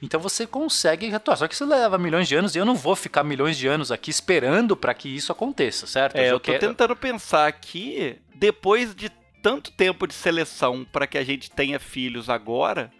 Então 0.02 0.20
você 0.20 0.46
consegue 0.46 1.14
atuar. 1.14 1.38
Só 1.38 1.48
que 1.48 1.54
isso 1.54 1.66
leva 1.66 1.98
milhões 1.98 2.28
de 2.28 2.36
anos 2.36 2.54
e 2.56 2.60
eu 2.60 2.66
não 2.66 2.76
vou 2.76 2.96
ficar 2.96 3.24
milhões 3.24 3.58
de 3.58 3.68
anos 3.68 3.92
aqui 3.92 4.10
esperando 4.12 4.76
para 4.76 4.94
que 4.94 5.08
isso 5.08 5.32
aconteça, 5.32 5.88
certo? 5.88 6.18
É, 6.18 6.26
já 6.26 6.32
eu 6.32 6.40
tô 6.40 6.52
quero- 6.52 6.60
tentando 6.68 6.96
pensar 6.96 7.48
aqui, 7.48 8.18
depois 8.36 8.94
de 8.94 9.10
tanto 9.42 9.72
tempo 9.72 10.06
de 10.06 10.14
seleção 10.14 10.86
para 10.92 11.08
que 11.08 11.18
a 11.18 11.24
gente 11.24 11.50
tenha 11.50 11.80
filhos 11.80 12.30
agora, 12.30 12.92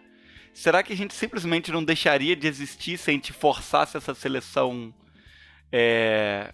será 0.54 0.82
que 0.82 0.92
a 0.94 0.96
gente 0.96 1.12
simplesmente 1.12 1.70
não 1.70 1.84
deixaria 1.84 2.34
de 2.34 2.46
existir 2.46 2.96
se 2.96 3.10
a 3.10 3.12
gente 3.12 3.32
forçasse 3.32 3.96
essa 3.98 4.14
seleção 4.14 4.94
é, 5.70 6.52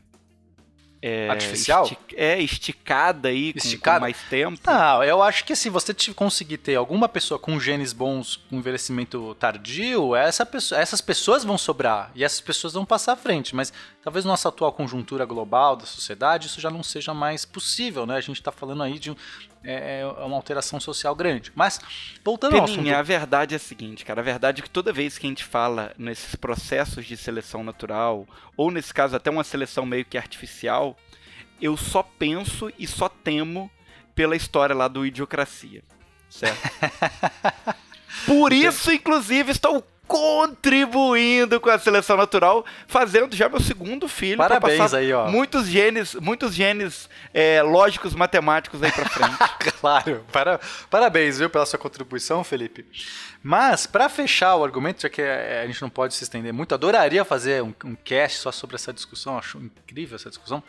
é, 1.03 1.31
Artificial? 1.31 1.85
esti- 1.85 1.99
é, 2.15 2.39
esticada 2.41 3.29
aí, 3.29 3.53
com- 3.53 3.59
Esticada? 3.59 3.99
com 3.99 4.03
mais 4.03 4.19
tempo? 4.29 4.61
Não, 4.67 5.03
eu 5.03 5.23
acho 5.23 5.45
que 5.45 5.57
se 5.57 5.71
você 5.71 5.95
te- 5.95 6.13
conseguir 6.13 6.59
ter 6.59 6.75
alguma 6.75 7.09
pessoa 7.09 7.39
com 7.39 7.59
genes 7.59 7.93
bons, 7.93 8.37
com 8.51 8.57
envelhecimento 8.57 9.35
tardio, 9.37 10.15
essa 10.15 10.45
pessoa- 10.45 10.81
essas 10.81 11.01
pessoas 11.01 11.43
vão 11.45 11.57
sobrar 11.57 12.11
e 12.15 12.23
essas 12.23 12.41
pessoas 12.41 12.75
vão 12.75 12.85
passar 12.85 13.13
à 13.13 13.17
frente. 13.17 13.55
Mas 13.57 13.73
talvez 14.03 14.25
nossa 14.25 14.49
atual 14.51 14.73
conjuntura 14.73 15.25
global 15.25 15.75
da 15.77 15.87
sociedade, 15.87 16.47
isso 16.49 16.61
já 16.61 16.69
não 16.71 16.83
seja 16.83 17.15
mais 17.15 17.45
possível, 17.45 18.05
né? 18.05 18.17
A 18.17 18.21
gente 18.21 18.37
está 18.41 18.53
falando 18.53 18.83
aí 18.83 18.99
de 18.99 19.11
um- 19.11 19.17
é, 19.65 20.01
é 20.01 20.25
uma 20.25 20.37
alteração 20.37 20.81
social 20.81 21.15
grande. 21.15 21.53
Mas, 21.55 21.81
voltando 22.25 22.57
ao 22.57 22.65
assunto... 22.65 22.77
Peninha, 22.77 22.99
a 22.99 23.03
verdade 23.03 23.55
é 23.55 23.57
a 23.57 23.61
seguinte, 23.61 24.05
cara. 24.05 24.21
A 24.21 24.25
verdade 24.25 24.61
é 24.61 24.63
que 24.63 24.71
toda 24.71 24.93
vez 24.93 25.19
que 25.19 25.27
a 25.27 25.29
gente 25.29 25.45
fala 25.45 25.93
nesses 25.99 26.35
processos 26.35 27.07
de 27.07 27.17
seleção 27.17 27.63
natural, 27.63 28.27
ou 28.57 28.71
nesse 28.71 28.93
caso 28.93 29.17
até 29.17 29.31
uma 29.31 29.45
seleção 29.45 29.85
meio 29.85 30.05
que 30.05 30.19
artificial, 30.19 30.97
eu 31.61 31.77
só 31.77 32.03
penso 32.03 32.73
e 32.79 32.87
só 32.87 33.09
temo 33.09 33.71
pela 34.15 34.37
história 34.37 34.75
lá 34.75 34.89
do 34.89 35.05
Idiocracia. 35.05 35.83
Certo? 36.29 36.61
Por 38.27 38.53
isso, 38.53 38.93
inclusive, 38.93 39.53
estou 39.53 39.85
contribuindo 40.11 41.61
com 41.61 41.71
a 41.71 41.79
seleção 41.79 42.17
natural, 42.17 42.67
fazendo 42.89 43.37
já 43.37 43.49
meu 43.49 43.61
segundo 43.61 44.09
filho 44.09 44.39
Parabéns 44.39 44.93
aí, 44.93 45.13
ó. 45.13 45.29
muitos 45.31 45.69
genes, 45.69 46.17
muitos 46.17 46.53
genes 46.53 47.09
é, 47.33 47.63
lógicos 47.63 48.13
matemáticos 48.13 48.83
aí 48.83 48.91
pra 48.91 49.09
frente. 49.09 49.39
Claro, 49.81 50.23
para, 50.31 50.61
parabéns, 50.91 51.39
viu, 51.39 51.49
pela 51.49 51.65
sua 51.65 51.79
contribuição, 51.79 52.45
Felipe. 52.45 52.85
Mas, 53.43 53.87
para 53.87 54.11
fechar 54.11 54.57
o 54.57 54.65
argumento, 54.65 55.01
já 55.01 55.09
que 55.09 55.23
eh, 55.23 55.63
a 55.63 55.67
gente 55.67 55.81
não 55.81 55.89
pode 55.89 56.13
se 56.13 56.23
estender 56.23 56.53
muito, 56.53 56.75
adoraria 56.75 57.25
fazer 57.25 57.63
um, 57.63 57.73
um 57.85 57.95
cast 57.95 58.39
só 58.39 58.53
sobre 58.53 58.77
essa 58.77 58.93
discussão, 58.93 59.39
acho 59.39 59.57
incrível 59.59 60.17
essa 60.17 60.29
discussão. 60.29 60.63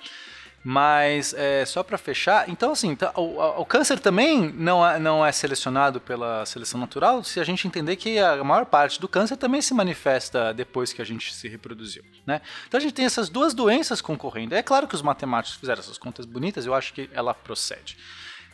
Mas, 0.63 1.33
é, 1.35 1.65
só 1.65 1.81
para 1.81 1.97
fechar, 1.97 2.47
então, 2.47 2.71
assim, 2.71 2.95
tá, 2.95 3.11
o, 3.15 3.61
o 3.61 3.65
câncer 3.65 3.99
também 3.99 4.51
não 4.51 4.87
é, 4.87 4.99
não 4.99 5.25
é 5.25 5.31
selecionado 5.31 5.99
pela 5.99 6.45
seleção 6.45 6.79
natural 6.79 7.23
se 7.23 7.39
a 7.39 7.43
gente 7.43 7.67
entender 7.67 7.95
que 7.95 8.19
a 8.19 8.43
maior 8.43 8.65
parte 8.65 9.01
do 9.01 9.07
câncer 9.07 9.37
também 9.37 9.59
se 9.61 9.73
manifesta 9.73 10.53
depois 10.53 10.93
que 10.93 11.01
a 11.01 11.05
gente 11.05 11.33
se 11.33 11.47
reproduziu, 11.47 12.03
né? 12.27 12.41
Então 12.67 12.77
a 12.77 12.81
gente 12.81 12.93
tem 12.93 13.05
essas 13.05 13.27
duas 13.27 13.55
doenças 13.55 14.01
concorrendo. 14.01 14.53
É 14.53 14.61
claro 14.61 14.87
que 14.87 14.93
os 14.93 15.01
matemáticos 15.01 15.59
fizeram 15.59 15.79
essas 15.79 15.97
contas 15.97 16.25
bonitas, 16.27 16.65
eu 16.65 16.75
acho 16.75 16.93
que 16.93 17.09
ela 17.11 17.33
procede. 17.33 17.97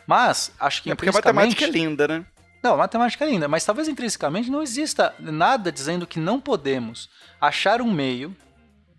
Mas, 0.06 0.54
acho 0.58 0.84
que 0.84 0.92
É 0.92 0.96
porque 0.96 1.10
a 1.10 1.14
matemática 1.14 1.66
é 1.66 1.70
linda, 1.70 2.08
né? 2.08 2.26
não, 2.64 2.74
a 2.74 2.78
matemática 2.78 3.24
é 3.24 3.30
linda, 3.30 3.48
mas 3.48 3.64
talvez 3.64 3.88
intrinsecamente 3.88 4.50
não 4.50 4.62
exista 4.62 5.14
nada 5.20 5.72
dizendo 5.72 6.08
que 6.08 6.20
não 6.20 6.40
podemos 6.40 7.10
achar 7.40 7.82
um 7.82 7.92
meio, 7.92 8.36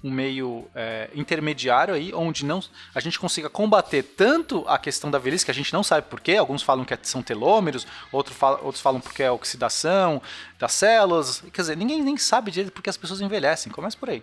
um 0.02 0.10
meio 0.10 0.68
é, 0.74 1.10
intermediário 1.14 1.92
aí, 1.92 2.12
onde 2.14 2.44
não 2.44 2.62
a 2.94 3.00
gente 3.00 3.18
consiga 3.18 3.50
combater 3.50 4.02
tanto 4.02 4.64
a 4.68 4.78
questão 4.78 5.10
da 5.10 5.18
velhice, 5.18 5.44
que 5.44 5.50
a 5.50 5.54
gente 5.54 5.72
não 5.72 5.82
sabe 5.82 6.06
porquê, 6.08 6.36
alguns 6.36 6.62
falam 6.62 6.84
que 6.84 6.96
são 7.02 7.22
telômeros, 7.22 7.86
outro 8.12 8.32
fala- 8.32 8.60
outros 8.62 8.80
falam 8.80 9.00
porque 9.00 9.22
é 9.22 9.30
oxidação 9.30 10.22
das 10.58 10.72
células, 10.72 11.42
quer 11.52 11.62
dizer, 11.62 11.76
ninguém 11.76 12.00
nem 12.02 12.16
sabe 12.16 12.50
direito 12.50 12.72
porque 12.72 12.90
as 12.90 12.96
pessoas 12.96 13.20
envelhecem, 13.20 13.72
começa 13.72 13.96
por 13.96 14.10
aí. 14.10 14.22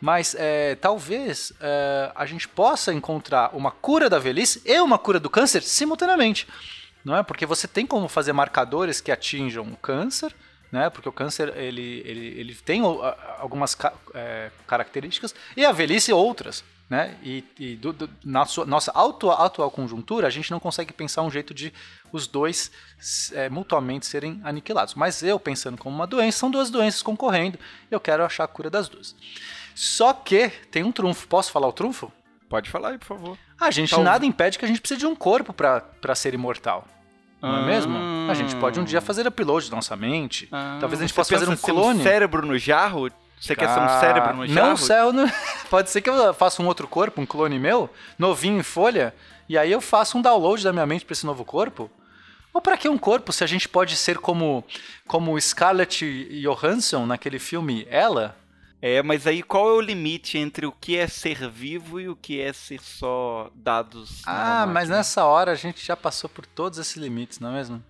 Mas 0.00 0.34
é, 0.38 0.74
talvez 0.74 1.52
é, 1.60 2.12
a 2.14 2.26
gente 2.26 2.48
possa 2.48 2.92
encontrar 2.92 3.50
uma 3.54 3.70
cura 3.70 4.10
da 4.10 4.18
velhice 4.18 4.60
e 4.64 4.78
uma 4.80 4.98
cura 4.98 5.18
do 5.18 5.30
câncer 5.30 5.62
simultaneamente. 5.62 6.46
Não 7.04 7.16
é? 7.16 7.22
Porque 7.22 7.46
você 7.46 7.68
tem 7.68 7.86
como 7.86 8.08
fazer 8.08 8.32
marcadores 8.32 9.00
que 9.00 9.12
atinjam 9.12 9.64
o 9.64 9.76
câncer, 9.76 10.34
né? 10.70 10.90
Porque 10.90 11.08
o 11.08 11.12
câncer 11.12 11.56
ele, 11.56 12.02
ele, 12.04 12.40
ele 12.40 12.54
tem 12.54 12.82
algumas 13.38 13.76
é, 14.14 14.50
características 14.66 15.34
e 15.56 15.64
a 15.64 15.72
velhice 15.72 16.12
outras. 16.12 16.64
Né? 16.88 17.16
E, 17.20 17.44
e 17.58 17.74
do, 17.74 17.92
do, 17.92 18.08
na 18.24 18.46
sua, 18.46 18.64
nossa 18.64 18.92
atual, 18.92 19.42
atual 19.42 19.70
conjuntura, 19.72 20.28
a 20.28 20.30
gente 20.30 20.52
não 20.52 20.60
consegue 20.60 20.92
pensar 20.92 21.22
um 21.22 21.30
jeito 21.30 21.52
de 21.52 21.72
os 22.12 22.28
dois 22.28 22.70
é, 23.32 23.48
mutuamente 23.48 24.06
serem 24.06 24.40
aniquilados. 24.44 24.94
Mas 24.94 25.20
eu, 25.20 25.40
pensando 25.40 25.76
como 25.76 25.96
uma 25.96 26.06
doença, 26.06 26.38
são 26.38 26.48
duas 26.48 26.70
doenças 26.70 27.02
concorrendo, 27.02 27.58
eu 27.90 27.98
quero 27.98 28.24
achar 28.24 28.44
a 28.44 28.48
cura 28.48 28.70
das 28.70 28.88
duas. 28.88 29.16
Só 29.74 30.12
que 30.12 30.48
tem 30.70 30.84
um 30.84 30.92
trunfo. 30.92 31.26
Posso 31.26 31.50
falar 31.50 31.66
o 31.66 31.72
trunfo? 31.72 32.12
Pode 32.48 32.70
falar 32.70 32.90
aí, 32.90 32.98
por 32.98 33.06
favor. 33.06 33.38
A 33.60 33.70
gente 33.72 33.90
Talvez. 33.90 34.12
nada 34.12 34.24
impede 34.24 34.56
que 34.56 34.64
a 34.64 34.68
gente 34.68 34.80
precise 34.80 35.00
de 35.00 35.06
um 35.06 35.16
corpo 35.16 35.52
para 35.52 36.14
ser 36.14 36.34
imortal. 36.34 36.86
Não 37.46 37.56
ah. 37.56 37.62
é 37.62 37.66
mesmo? 37.66 37.96
A 38.30 38.34
gente 38.34 38.56
pode 38.56 38.80
um 38.80 38.84
dia 38.84 39.00
fazer 39.00 39.26
upload 39.26 39.70
da 39.70 39.76
nossa 39.76 39.96
mente. 39.96 40.48
Ah. 40.50 40.78
Talvez 40.80 41.00
a 41.00 41.06
gente 41.06 41.14
possa 41.14 41.32
fazer 41.32 41.48
um 41.48 41.56
clone. 41.56 42.00
Um 42.00 42.02
cérebro 42.02 42.46
no 42.46 42.58
jarro? 42.58 43.10
Você 43.40 43.54
quer 43.54 43.68
ser 43.68 43.80
um 43.80 44.00
cérebro 44.00 44.34
no 44.34 44.46
jarro? 44.46 44.68
Não, 44.68 44.76
céu, 44.76 45.12
não... 45.12 45.30
pode 45.70 45.90
ser 45.90 46.00
que 46.00 46.10
eu 46.10 46.34
faça 46.34 46.62
um 46.62 46.66
outro 46.66 46.88
corpo, 46.88 47.20
um 47.20 47.26
clone 47.26 47.58
meu, 47.58 47.88
novinho 48.18 48.58
em 48.58 48.62
folha, 48.62 49.14
e 49.48 49.58
aí 49.58 49.70
eu 49.70 49.80
faço 49.80 50.16
um 50.18 50.22
download 50.22 50.64
da 50.64 50.72
minha 50.72 50.86
mente 50.86 51.04
para 51.04 51.12
esse 51.12 51.26
novo 51.26 51.44
corpo. 51.44 51.90
Ou 52.52 52.60
para 52.60 52.78
que 52.78 52.88
um 52.88 52.96
corpo 52.96 53.32
se 53.32 53.44
a 53.44 53.46
gente 53.46 53.68
pode 53.68 53.94
ser 53.96 54.16
como 54.16 54.64
como 55.06 55.38
Scarlett 55.38 56.40
Johansson 56.42 57.04
naquele 57.04 57.38
filme 57.38 57.86
Ela? 57.90 58.34
É, 58.80 59.02
mas 59.02 59.26
aí 59.26 59.42
qual 59.42 59.68
é 59.70 59.72
o 59.72 59.80
limite 59.80 60.36
entre 60.36 60.66
o 60.66 60.72
que 60.72 60.96
é 60.96 61.06
ser 61.06 61.48
vivo 61.50 61.98
e 61.98 62.08
o 62.08 62.16
que 62.16 62.40
é 62.40 62.52
ser 62.52 62.80
só 62.80 63.50
dados? 63.54 64.22
Ah, 64.26 64.66
mas 64.66 64.88
nessa 64.88 65.24
hora 65.24 65.52
a 65.52 65.56
gente 65.56 65.84
já 65.84 65.96
passou 65.96 66.28
por 66.28 66.44
todos 66.44 66.78
esses 66.78 66.96
limites, 66.96 67.40
não 67.40 67.50
é 67.50 67.52
mesmo? 67.54 67.82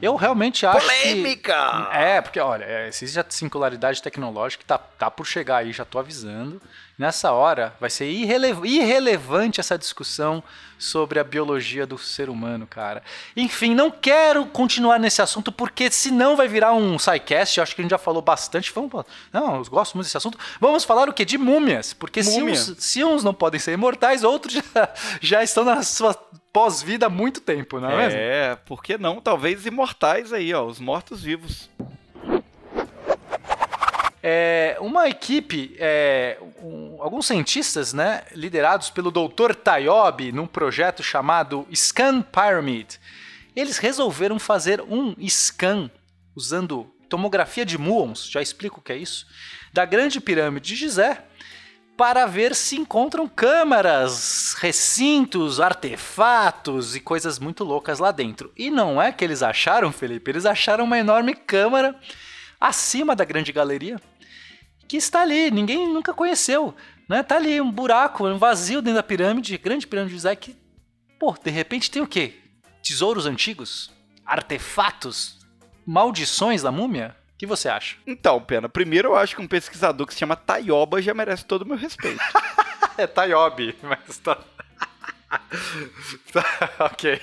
Eu 0.00 0.16
realmente 0.16 0.66
acho 0.66 0.80
Polêmica! 0.80 1.88
Que, 1.90 1.96
é, 1.96 2.20
porque, 2.20 2.40
olha, 2.40 2.64
é, 2.64 2.88
existe 2.88 3.18
a 3.18 3.24
singularidade 3.28 4.02
tecnológica 4.02 4.62
que 4.62 4.66
tá, 4.66 4.78
tá 4.78 5.10
por 5.10 5.26
chegar 5.26 5.58
aí, 5.58 5.72
já 5.72 5.84
tô 5.84 5.98
avisando. 5.98 6.60
Nessa 6.98 7.32
hora, 7.32 7.74
vai 7.80 7.90
ser 7.90 8.08
irrele 8.08 8.48
irrelevante 8.64 9.58
essa 9.58 9.78
discussão 9.78 10.42
sobre 10.78 11.18
a 11.18 11.24
biologia 11.24 11.86
do 11.86 11.96
ser 11.96 12.28
humano, 12.28 12.66
cara. 12.66 13.02
Enfim, 13.36 13.74
não 13.74 13.90
quero 13.90 14.44
continuar 14.46 14.98
nesse 14.98 15.22
assunto, 15.22 15.50
porque 15.50 15.90
senão 15.90 16.36
vai 16.36 16.48
virar 16.48 16.72
um 16.74 16.98
sidecast, 16.98 17.60
acho 17.60 17.74
que 17.74 17.80
a 17.80 17.84
gente 17.84 17.90
já 17.90 17.98
falou 17.98 18.20
bastante. 18.20 18.72
Vamos, 18.72 18.90
não, 19.32 19.56
eu 19.56 19.64
gosto 19.64 19.94
muito 19.94 20.06
desse 20.06 20.16
assunto. 20.16 20.38
Vamos 20.60 20.84
falar 20.84 21.08
o 21.08 21.12
quê? 21.12 21.24
De 21.24 21.38
múmias. 21.38 21.92
Porque 21.92 22.22
se 22.22 22.42
uns, 22.42 22.74
se 22.78 23.02
uns, 23.02 23.24
não 23.24 23.32
podem 23.32 23.58
ser 23.58 23.72
imortais, 23.72 24.22
outros 24.22 24.54
já, 24.74 24.88
já 25.20 25.42
estão 25.42 25.64
na 25.64 25.82
sua 25.82 26.14
pós-vida 26.52 27.06
há 27.06 27.10
muito 27.10 27.40
tempo, 27.40 27.80
não 27.80 27.90
é, 27.90 27.94
é 27.94 27.96
mesmo? 27.96 28.20
É, 28.20 28.56
por 28.56 28.82
que 28.82 28.98
não? 28.98 29.20
Talvez 29.20 29.64
imortais 29.66 30.32
aí, 30.32 30.52
ó, 30.52 30.64
os 30.64 30.78
mortos-vivos. 30.78 31.70
É, 34.22 34.76
uma 34.80 35.08
equipe, 35.08 35.74
é, 35.78 36.38
um, 36.62 36.98
alguns 37.00 37.26
cientistas, 37.26 37.92
né, 37.92 38.22
liderados 38.32 38.88
pelo 38.88 39.10
Dr. 39.10 39.52
Tayobi, 39.52 40.30
num 40.30 40.46
projeto 40.46 41.02
chamado 41.02 41.66
Scan 41.74 42.22
Pyramid, 42.22 43.00
eles 43.56 43.78
resolveram 43.78 44.38
fazer 44.38 44.80
um 44.80 45.16
scan 45.28 45.90
usando 46.36 46.86
tomografia 47.08 47.66
de 47.66 47.76
muons, 47.76 48.30
já 48.30 48.40
explico 48.40 48.78
o 48.78 48.82
que 48.82 48.92
é 48.92 48.96
isso, 48.96 49.26
da 49.72 49.84
Grande 49.84 50.20
Pirâmide 50.20 50.68
de 50.68 50.76
Gizé, 50.76 51.24
para 52.02 52.26
ver 52.26 52.52
se 52.56 52.74
encontram 52.74 53.28
câmaras, 53.28 54.56
recintos, 54.58 55.60
artefatos 55.60 56.96
e 56.96 57.00
coisas 57.00 57.38
muito 57.38 57.62
loucas 57.62 58.00
lá 58.00 58.10
dentro. 58.10 58.52
E 58.56 58.72
não 58.72 59.00
é 59.00 59.12
que 59.12 59.24
eles 59.24 59.40
acharam, 59.40 59.92
Felipe, 59.92 60.28
eles 60.28 60.44
acharam 60.44 60.82
uma 60.82 60.98
enorme 60.98 61.32
câmara 61.32 61.96
acima 62.60 63.14
da 63.14 63.24
grande 63.24 63.52
galeria 63.52 64.00
que 64.88 64.96
está 64.96 65.22
ali, 65.22 65.48
ninguém 65.52 65.86
nunca 65.86 66.12
conheceu. 66.12 66.74
Né? 67.08 67.22
Tá 67.22 67.36
ali 67.36 67.60
um 67.60 67.70
buraco, 67.70 68.26
um 68.26 68.36
vazio 68.36 68.82
dentro 68.82 68.96
da 68.96 69.02
pirâmide, 69.04 69.56
grande 69.56 69.86
pirâmide 69.86 70.10
de 70.10 70.16
Gizé 70.16 70.34
que, 70.34 70.56
pô, 71.20 71.36
de 71.40 71.52
repente 71.52 71.88
tem 71.88 72.02
o 72.02 72.06
quê? 72.08 72.34
Tesouros 72.82 73.26
antigos? 73.26 73.92
Artefatos? 74.26 75.38
Maldições 75.86 76.62
da 76.62 76.72
múmia? 76.72 77.14
Que 77.42 77.46
você 77.46 77.68
acha? 77.68 77.96
Então, 78.06 78.40
Pena, 78.40 78.68
primeiro 78.68 79.08
eu 79.08 79.16
acho 79.16 79.34
que 79.34 79.42
um 79.42 79.48
pesquisador 79.48 80.06
que 80.06 80.12
se 80.12 80.20
chama 80.20 80.36
Tayoba 80.36 81.02
já 81.02 81.12
merece 81.12 81.44
todo 81.44 81.62
o 81.62 81.66
meu 81.66 81.76
respeito. 81.76 82.22
é 82.96 83.04
Tayobi, 83.04 83.74
mas 83.82 84.18
tá... 84.22 84.38
ok. 86.78 87.20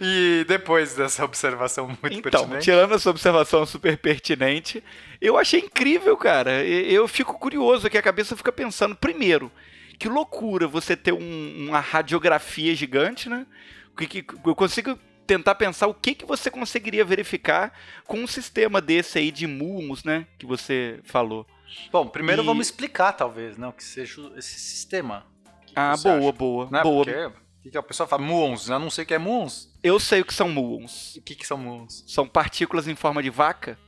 E 0.00 0.46
depois 0.48 0.94
dessa 0.94 1.22
observação 1.26 1.88
muito 1.88 2.06
então, 2.10 2.30
pertinente. 2.30 2.64
Tirando 2.64 2.94
essa 2.94 3.10
observação 3.10 3.66
super 3.66 3.98
pertinente, 3.98 4.82
eu 5.20 5.36
achei 5.36 5.60
incrível, 5.60 6.16
cara. 6.16 6.64
Eu 6.64 7.06
fico 7.06 7.38
curioso 7.38 7.90
que 7.90 7.98
a 7.98 8.02
cabeça 8.02 8.34
fica 8.34 8.50
pensando, 8.50 8.96
primeiro, 8.96 9.52
que 9.98 10.08
loucura 10.08 10.66
você 10.66 10.96
ter 10.96 11.12
um, 11.12 11.66
uma 11.68 11.80
radiografia 11.80 12.74
gigante, 12.74 13.28
né? 13.28 13.46
Que, 13.94 14.06
que 14.22 14.24
eu 14.42 14.54
consigo 14.54 14.98
tentar 15.26 15.54
pensar 15.54 15.86
o 15.86 15.94
que, 15.94 16.14
que 16.14 16.26
você 16.26 16.50
conseguiria 16.50 17.04
verificar 17.04 17.72
com 18.06 18.18
um 18.18 18.26
sistema 18.26 18.80
desse 18.80 19.18
aí 19.18 19.30
de 19.30 19.46
muons, 19.46 20.04
né? 20.04 20.26
Que 20.38 20.46
você 20.46 21.00
falou. 21.04 21.46
Bom, 21.90 22.06
primeiro 22.06 22.42
e... 22.42 22.46
vamos 22.46 22.66
explicar, 22.66 23.12
talvez, 23.12 23.56
né? 23.56 23.66
O 23.66 23.72
que 23.72 23.84
seja 23.84 24.20
esse 24.36 24.58
sistema. 24.58 25.26
Que 25.66 25.72
ah, 25.76 25.96
boa, 25.96 26.18
acha? 26.18 26.32
boa, 26.32 26.68
né? 26.70 26.82
boa. 26.82 27.04
Porque, 27.04 27.70
que 27.70 27.78
a 27.78 27.82
pessoa 27.82 28.06
fala 28.06 28.22
muons, 28.22 28.68
eu 28.68 28.78
não 28.78 28.90
sei 28.90 29.04
o 29.04 29.06
que 29.06 29.14
é 29.14 29.18
muons. 29.18 29.72
Eu 29.82 29.98
sei 29.98 30.20
o 30.20 30.24
que 30.24 30.34
são 30.34 30.48
muons. 30.48 31.16
O 31.16 31.22
que, 31.22 31.34
que 31.34 31.46
são 31.46 31.56
muons? 31.56 32.04
São 32.06 32.28
partículas 32.28 32.86
em 32.86 32.94
forma 32.94 33.22
de 33.22 33.30
vaca. 33.30 33.78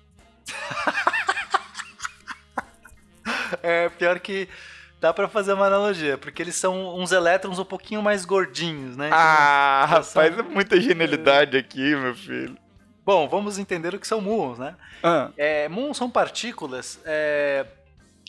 é, 3.63 3.89
pior 3.91 4.19
que 4.21 4.49
Dá 5.01 5.13
para 5.13 5.29
fazer 5.29 5.53
uma 5.53 5.67
analogia, 5.67 6.17
porque 6.17 6.43
eles 6.43 6.55
são 6.55 6.97
uns 6.97 7.13
elétrons 7.13 7.59
um 7.59 7.65
pouquinho 7.65 8.03
mais 8.03 8.25
gordinhos, 8.25 8.97
né? 8.97 9.11
ah, 9.13 9.85
rapaz, 9.87 10.39
é 10.39 10.43
muita 10.43 10.81
genialidade 10.81 11.57
aqui, 11.57 11.95
meu 11.95 12.15
filho. 12.15 12.57
Bom, 13.05 13.29
vamos 13.29 13.59
entender 13.59 13.95
o 13.95 14.01
que 14.01 14.07
são 14.07 14.21
muons, 14.21 14.59
né? 14.59 14.75
Ah. 15.03 15.31
É, 15.37 15.69
muons 15.69 15.97
são 15.97 16.11
partículas, 16.11 16.99
é, 17.05 17.67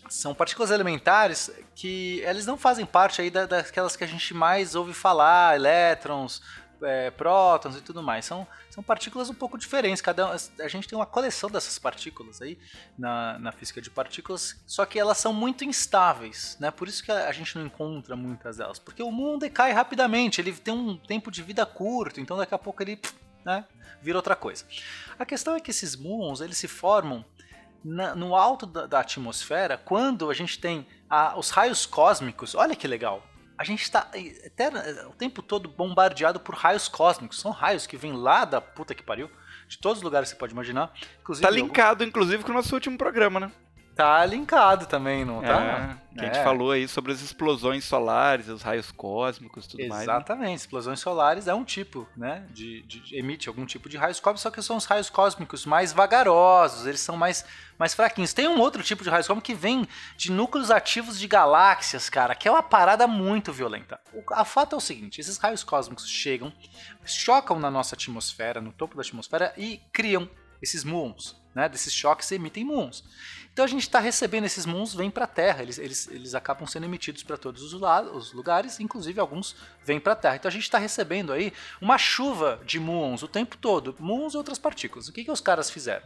são 0.10 0.36
partículas 0.36 0.70
elementares 0.70 1.52
que 1.74 2.20
eles 2.26 2.46
não 2.46 2.58
fazem 2.58 2.86
parte 2.86 3.22
aí 3.22 3.32
daquelas 3.32 3.96
que 3.96 4.04
a 4.04 4.08
gente 4.08 4.34
mais 4.34 4.76
ouve 4.76 4.94
falar, 4.94 5.56
elétrons, 5.56 6.42
é, 6.82 7.12
prótons 7.12 7.78
e 7.78 7.82
tudo 7.82 8.04
mais. 8.04 8.26
São, 8.26 8.48
são 8.70 8.84
partículas 8.84 9.30
um 9.30 9.34
pouco 9.34 9.58
diferentes. 9.58 10.02
Cada 10.02 10.32
a 10.32 10.68
gente 10.68 10.88
tem 10.88 10.98
uma 10.98 11.06
coleção 11.06 11.50
dessas 11.50 11.78
partículas 11.80 12.42
aí 12.42 12.58
na, 12.98 13.40
na 13.40 13.52
física 13.52 13.82
de 13.82 13.90
partículas, 13.90 14.62
só 14.66 14.86
que 14.86 15.00
elas 15.00 15.18
são 15.18 15.34
muito 15.34 15.64
instáveis, 15.64 16.58
né? 16.60 16.72
Por 16.72 16.88
isso 16.88 17.04
que 17.04 17.12
a, 17.12 17.32
gente 17.32 17.58
não 17.58 17.66
encontra 17.66 18.16
muitas 18.16 18.58
delas, 18.58 18.80
porque 18.80 19.02
o 19.02 19.12
mundo 19.12 19.42
decai 19.42 19.72
rapidamente. 19.72 20.42
Ele 20.42 20.54
tem 20.54 20.74
um 20.74 20.98
tempo 20.98 21.32
de 21.32 21.42
vida 21.42 21.66
curto, 21.66 22.20
então 22.20 22.38
daqui 22.38 22.54
a 22.54 22.60
pouco 22.60 22.82
ele, 22.84 23.00
né, 23.46 23.66
vira 24.02 24.18
outra 24.18 24.36
coisa. 24.36 24.66
A 25.18 25.26
questão 25.26 25.56
é 25.56 25.60
que 25.60 25.72
esses 25.72 25.96
muons 25.96 26.42
eles 26.42 26.58
se 26.58 26.68
formam 26.68 27.26
na, 27.84 28.16
no 28.16 28.36
alto 28.36 28.66
da, 28.66 28.86
da, 28.86 29.00
atmosfera 29.00 29.78
quando 29.78 30.30
a 30.30 30.34
gente 30.34 30.60
tem 30.60 30.86
a, 31.10 31.38
os 31.38 31.50
raios 31.50 31.86
cósmicos. 31.86 32.56
Olha 32.56 32.76
que 32.76 32.88
legal! 32.88 33.24
A 33.58 33.64
gente 33.64 33.82
está 33.82 34.10
o 35.10 35.14
tempo 35.14 35.42
todo 35.42 35.68
bombardeado 35.68 36.40
por 36.40 36.56
raios 36.56 36.88
cósmicos. 36.88 37.40
São 37.40 37.52
raios 37.52 37.88
que 37.88 37.98
vêm 37.98 38.14
lá 38.14 38.46
da 38.46 38.62
puta 38.62 38.94
que 38.94 39.02
pariu, 39.02 39.30
de 39.68 39.78
todos 39.78 39.98
os 39.98 40.04
lugares 40.04 40.30
que 40.30 40.36
você 40.36 40.40
pode 40.40 40.54
imaginar. 40.54 40.94
Inclusive, 41.22 41.48
tá 41.48 41.52
linkado, 41.52 42.04
inclusive, 42.04 42.44
com 42.44 42.52
o 42.52 42.54
nosso 42.54 42.74
último 42.74 42.98
programa, 42.98 43.40
né? 43.40 43.52
Tá 43.98 44.24
linkado 44.28 44.86
também, 44.86 45.26
não 45.26 45.42
tá? 45.42 45.98
É, 46.14 46.18
que 46.18 46.22
a 46.22 46.26
gente 46.26 46.38
é. 46.38 46.44
falou 46.44 46.70
aí 46.70 46.88
sobre 46.88 47.12
as 47.12 47.20
explosões 47.20 47.84
solares, 47.84 48.48
os 48.48 48.62
raios 48.62 48.92
cósmicos 48.92 49.66
tudo 49.66 49.82
Exatamente. 49.82 49.90
mais. 49.90 50.08
Né? 50.08 50.14
Exatamente, 50.14 50.60
explosões 50.60 51.00
solares 51.00 51.48
é 51.48 51.54
um 51.56 51.64
tipo, 51.64 52.08
né? 52.16 52.46
De, 52.52 52.84
de, 52.84 53.18
emite 53.18 53.50
algum 53.50 53.66
tipo 53.66 53.90
de 53.90 53.98
raios 53.98 54.20
cósmicos, 54.20 54.44
só 54.44 54.52
que 54.52 54.62
são 54.62 54.78
os 54.78 54.86
raios 54.86 55.10
cósmicos 55.10 55.66
mais 55.66 55.94
vagarosos, 55.94 56.86
eles 56.86 57.00
são 57.00 57.18
mais, 57.18 57.44
mais 57.80 57.96
fraquinhos. 57.96 58.34
Tem 58.34 58.48
um 58.48 58.60
outro 58.60 58.84
tipo 58.84 59.04
de 59.04 59.10
raios 59.10 59.26
cósmicos 59.26 59.48
que 59.48 59.56
vem 59.56 59.88
de 60.16 60.32
núcleos 60.32 60.70
ativos 60.70 61.20
de 61.20 61.28
galáxias, 61.28 62.08
cara, 62.08 62.36
que 62.36 62.48
é 62.48 62.52
uma 62.52 62.62
parada 62.62 63.08
muito 63.08 63.52
violenta. 63.52 64.00
O 64.14 64.24
a 64.32 64.46
fato 64.46 64.76
é 64.76 64.78
o 64.78 64.82
seguinte: 64.82 65.20
esses 65.20 65.40
raios 65.40 65.64
cósmicos 65.64 66.08
chegam, 66.08 66.54
chocam 67.04 67.60
na 67.60 67.72
nossa 67.72 67.96
atmosfera, 67.96 68.62
no 68.62 68.72
topo 68.72 68.96
da 68.96 69.02
atmosfera, 69.02 69.54
e 69.58 69.82
criam 69.92 70.30
esses 70.62 70.84
muons. 70.84 71.36
Né, 71.58 71.68
desses 71.68 71.92
choques 71.92 72.32
emitem 72.32 72.64
muons. 72.64 73.04
Então 73.52 73.66
a 73.66 73.68
gente 73.68 73.82
está 73.82 74.00
recebendo 74.00 74.46
esses 74.46 74.68
moons, 74.68 74.94
vêm 74.94 75.10
para 75.10 75.24
a 75.24 75.28
Terra, 75.28 75.64
eles, 75.64 75.80
eles, 75.80 76.08
eles 76.12 76.36
acabam 76.36 76.68
sendo 76.68 76.84
emitidos 76.84 77.24
para 77.24 77.36
todos 77.36 77.64
os, 77.64 77.74
os, 78.14 78.32
lugares, 78.32 78.80
inclusive 78.80 79.20
alguns 79.20 79.56
vêm 79.84 80.00
para 80.00 80.14
a 80.14 80.16
Terra. 80.16 80.36
Então 80.36 80.50
a 80.50 80.52
gente 80.52 80.62
está 80.62 80.78
recebendo 80.78 81.34
aí 81.34 81.52
uma 81.82 81.98
chuva 81.98 82.62
de 82.64 82.80
muons 82.80 83.24
o 83.24 83.28
tempo 83.28 83.58
todo, 83.58 83.96
muons 83.98 84.36
e 84.36 84.38
outras 84.38 84.60
partículas. 84.60 85.08
O 85.08 85.12
que, 85.12 85.24
que 85.24 85.32
os 85.32 85.42
caras 85.42 85.72
fizeram? 85.72 86.06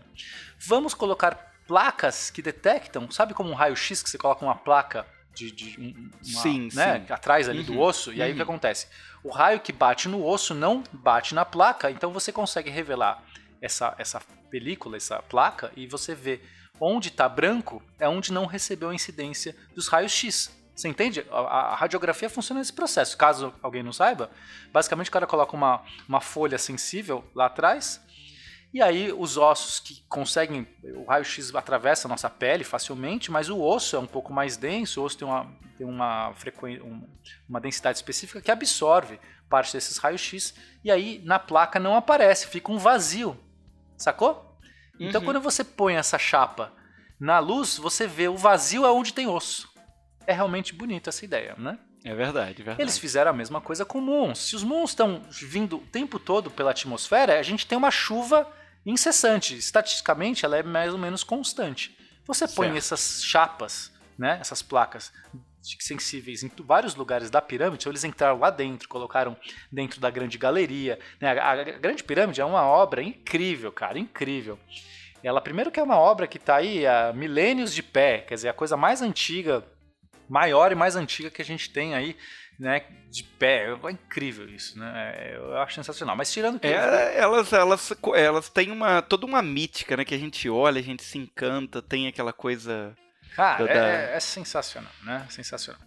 Vamos 0.58 0.94
colocar 0.94 1.54
placas 1.68 2.30
que 2.30 2.42
detectam, 2.42 3.12
sabe 3.12 3.34
como 3.34 3.50
um 3.50 3.54
raio-x 3.54 4.02
que 4.02 4.10
você 4.10 4.18
coloca 4.18 4.46
uma 4.46 4.56
placa 4.56 5.06
de, 5.36 5.52
de 5.52 5.78
uma, 5.78 6.42
sim, 6.42 6.70
né, 6.74 7.04
sim. 7.06 7.12
atrás 7.12 7.50
ali 7.50 7.62
do 7.64 7.74
Uhum, 7.74 7.82
osso, 7.82 8.14
e 8.14 8.22
aí 8.22 8.32
o 8.32 8.36
que 8.36 8.40
uhum. 8.40 8.48
acontece? 8.48 8.88
O 9.22 9.30
raio 9.30 9.60
que 9.60 9.74
bate 9.74 10.08
no 10.08 10.26
osso 10.26 10.54
não 10.54 10.82
bate 10.94 11.36
na 11.36 11.44
placa, 11.44 11.92
então 11.92 12.14
você 12.14 12.32
consegue 12.32 12.70
revelar 12.70 13.22
essa, 13.62 13.94
essa 13.98 14.20
película, 14.50 14.98
essa 14.98 15.22
placa, 15.22 15.72
e 15.76 15.86
você 15.88 16.16
vê 16.16 16.42
onde 16.80 17.10
está 17.10 17.30
branco 17.30 17.82
é 18.00 18.10
onde 18.10 18.34
não 18.34 18.46
recebeu 18.48 18.90
a 18.90 18.96
incidência 18.96 19.56
dos 19.76 19.88
raios 19.88 20.12
X. 20.12 20.52
Você 20.76 20.88
entende? 20.88 21.24
A, 21.32 21.76
radiografia 21.76 22.30
funciona 22.30 22.60
nesse 22.60 22.74
processo. 22.74 23.16
Caso 23.16 23.54
alguém 23.62 23.84
não 23.84 23.94
saiba, 23.94 24.32
basicamente 24.74 25.10
o 25.10 25.12
cara 25.12 25.28
coloca 25.28 25.56
uma, 25.56 25.84
uma 26.08 26.20
folha 26.22 26.58
sensível 26.58 27.24
lá 27.36 27.46
atrás, 27.46 28.02
e 28.74 28.82
aí 28.82 29.12
os 29.12 29.38
ossos 29.38 29.80
que 29.82 30.02
conseguem, 30.08 30.66
o 30.96 31.04
raio-x 31.04 31.54
atravessa 31.54 32.08
a 32.08 32.10
nossa 32.10 32.30
pele 32.30 32.64
facilmente, 32.64 33.30
mas 33.30 33.50
o 33.50 33.62
osso 33.62 33.96
é 33.98 34.00
um 34.00 34.08
pouco 34.08 34.34
mais 34.34 34.56
denso, 34.58 35.02
o 35.02 35.04
osso 35.04 35.18
tem 35.18 35.28
uma, 35.28 35.46
tem 35.78 35.86
uma, 35.86 36.34
um- 36.82 37.08
uma 37.50 37.60
densidade 37.60 37.98
específica 37.98 38.42
que 38.42 38.50
absorve 38.50 39.20
parte 39.50 39.74
desses 39.74 39.98
raios-x, 39.98 40.56
e 40.84 40.90
aí 40.90 41.22
na 41.26 41.38
placa 41.38 41.80
não 41.82 41.96
aparece, 41.98 42.48
fica 42.48 42.72
um 42.72 42.78
vazio, 42.78 43.38
sacou? 44.04 44.58
Então 45.00 45.20
Uhum. 45.22 45.26
quando 45.26 45.42
você 45.42 45.64
põe 45.64 45.96
essa 45.96 46.18
chapa 46.18 46.72
na 47.20 47.40
luz, 47.40 47.78
você 47.78 48.06
vê 48.08 48.28
o 48.28 48.38
vazio 48.38 48.86
é 48.86 48.92
onde 48.92 49.14
tem 49.14 49.28
osso. 49.28 49.70
É 50.28 50.34
realmente 50.34 50.74
bonito 50.74 51.10
essa 51.10 51.24
ideia, 51.26 51.56
né? 51.58 51.80
É 52.04 52.16
verdade, 52.16 52.52
é 52.62 52.64
verdade. 52.64 52.82
Eles 52.82 52.98
fizeram 52.98 53.30
a 53.32 53.34
mesma 53.34 53.62
coisa 53.62 53.86
com 53.86 54.02
moons. 54.02 54.40
Se 54.40 54.56
os 54.56 54.64
moons 54.64 54.90
estão 54.92 55.22
vindo 55.30 55.78
o 55.78 55.82
tempo 55.88 56.18
todo 56.20 56.50
pela 56.50 56.72
atmosfera, 56.72 57.40
a 57.40 57.44
gente 57.44 57.66
tem 57.68 57.78
uma 57.78 57.92
chuva 57.92 58.52
incessante. 58.86 59.56
Estatisticamente, 59.56 60.44
ela 60.46 60.58
é 60.58 60.64
mais 60.64 60.94
ou 60.94 61.00
menos 61.00 61.24
constante. 61.24 61.96
Você 62.26 62.48
põe 62.48 62.68
Certo. 62.68 62.78
essas 62.78 63.24
chapas, 63.24 63.92
né, 64.18 64.38
essas 64.42 64.62
placas 64.62 65.12
sensíveis 65.80 66.44
em 66.44 66.52
vários 66.64 66.96
lugares 66.96 67.30
da 67.30 67.42
pirâmide, 67.42 67.84
então 67.84 67.92
eles 67.92 68.04
entraram 68.04 68.40
lá 68.40 68.50
dentro, 68.50 68.88
colocaram 68.90 69.36
dentro 69.72 70.00
da 70.00 70.10
grande 70.10 70.38
galeria. 70.38 70.98
né? 71.20 71.38
A, 71.40 71.52
a 71.52 71.64
grande 71.64 72.04
pirâmide 72.04 72.42
é 72.42 72.46
uma 72.46 72.64
obra 72.64 73.02
incrível, 73.04 73.72
cara, 73.72 74.00
incrível. 74.00 74.58
Ela, 75.24 75.40
primeiro 75.40 75.70
que 75.72 75.80
é 75.80 75.84
uma 75.84 76.00
obra 76.00 76.26
que 76.28 76.38
está 76.38 76.56
aí 76.58 76.86
há 76.86 77.14
milênios 77.14 77.74
de 77.74 77.84
pé, 77.84 78.20
quer 78.20 78.36
dizer, 78.36 78.50
a 78.50 78.54
coisa 78.54 78.76
mais 78.76 79.02
antiga, 79.02 79.64
maior 80.28 80.72
e 80.72 80.76
mais 80.76 80.96
antiga 80.96 81.30
que 81.30 81.42
a 81.42 81.46
gente 81.46 81.70
tem 81.70 81.94
aí, 81.94 82.16
né, 82.60 82.82
de 83.10 83.24
pé. 83.24 83.68
É 83.72 83.92
incrível 83.92 84.48
isso, 84.50 84.80
né? 84.80 85.14
É, 85.16 85.36
Eu 85.36 85.58
acho 85.58 85.76
sensacional. 85.76 86.16
Mas 86.16 86.32
tirando 86.32 86.60
que 86.60 86.68
É, 86.68 87.18
elas, 87.20 87.52
elas, 87.54 87.94
elas 88.16 88.50
têm 88.50 88.72
uma, 88.72 89.02
toda 89.02 89.26
uma 89.26 89.42
mítica, 89.42 89.98
né? 89.98 90.06
Que 90.06 90.16
a 90.16 90.18
gente 90.18 90.50
olha, 90.50 90.80
a 90.80 90.84
gente 90.84 91.04
se 91.04 91.18
encanta, 91.18 91.82
tem 91.82 92.08
aquela 92.08 92.32
coisa. 92.32 92.96
Cara, 93.36 93.66
da- 93.66 93.72
é, 93.74 94.16
é 94.16 94.20
sensacional, 94.20 94.92
né? 95.04 95.26
Sensacional. 95.30 95.82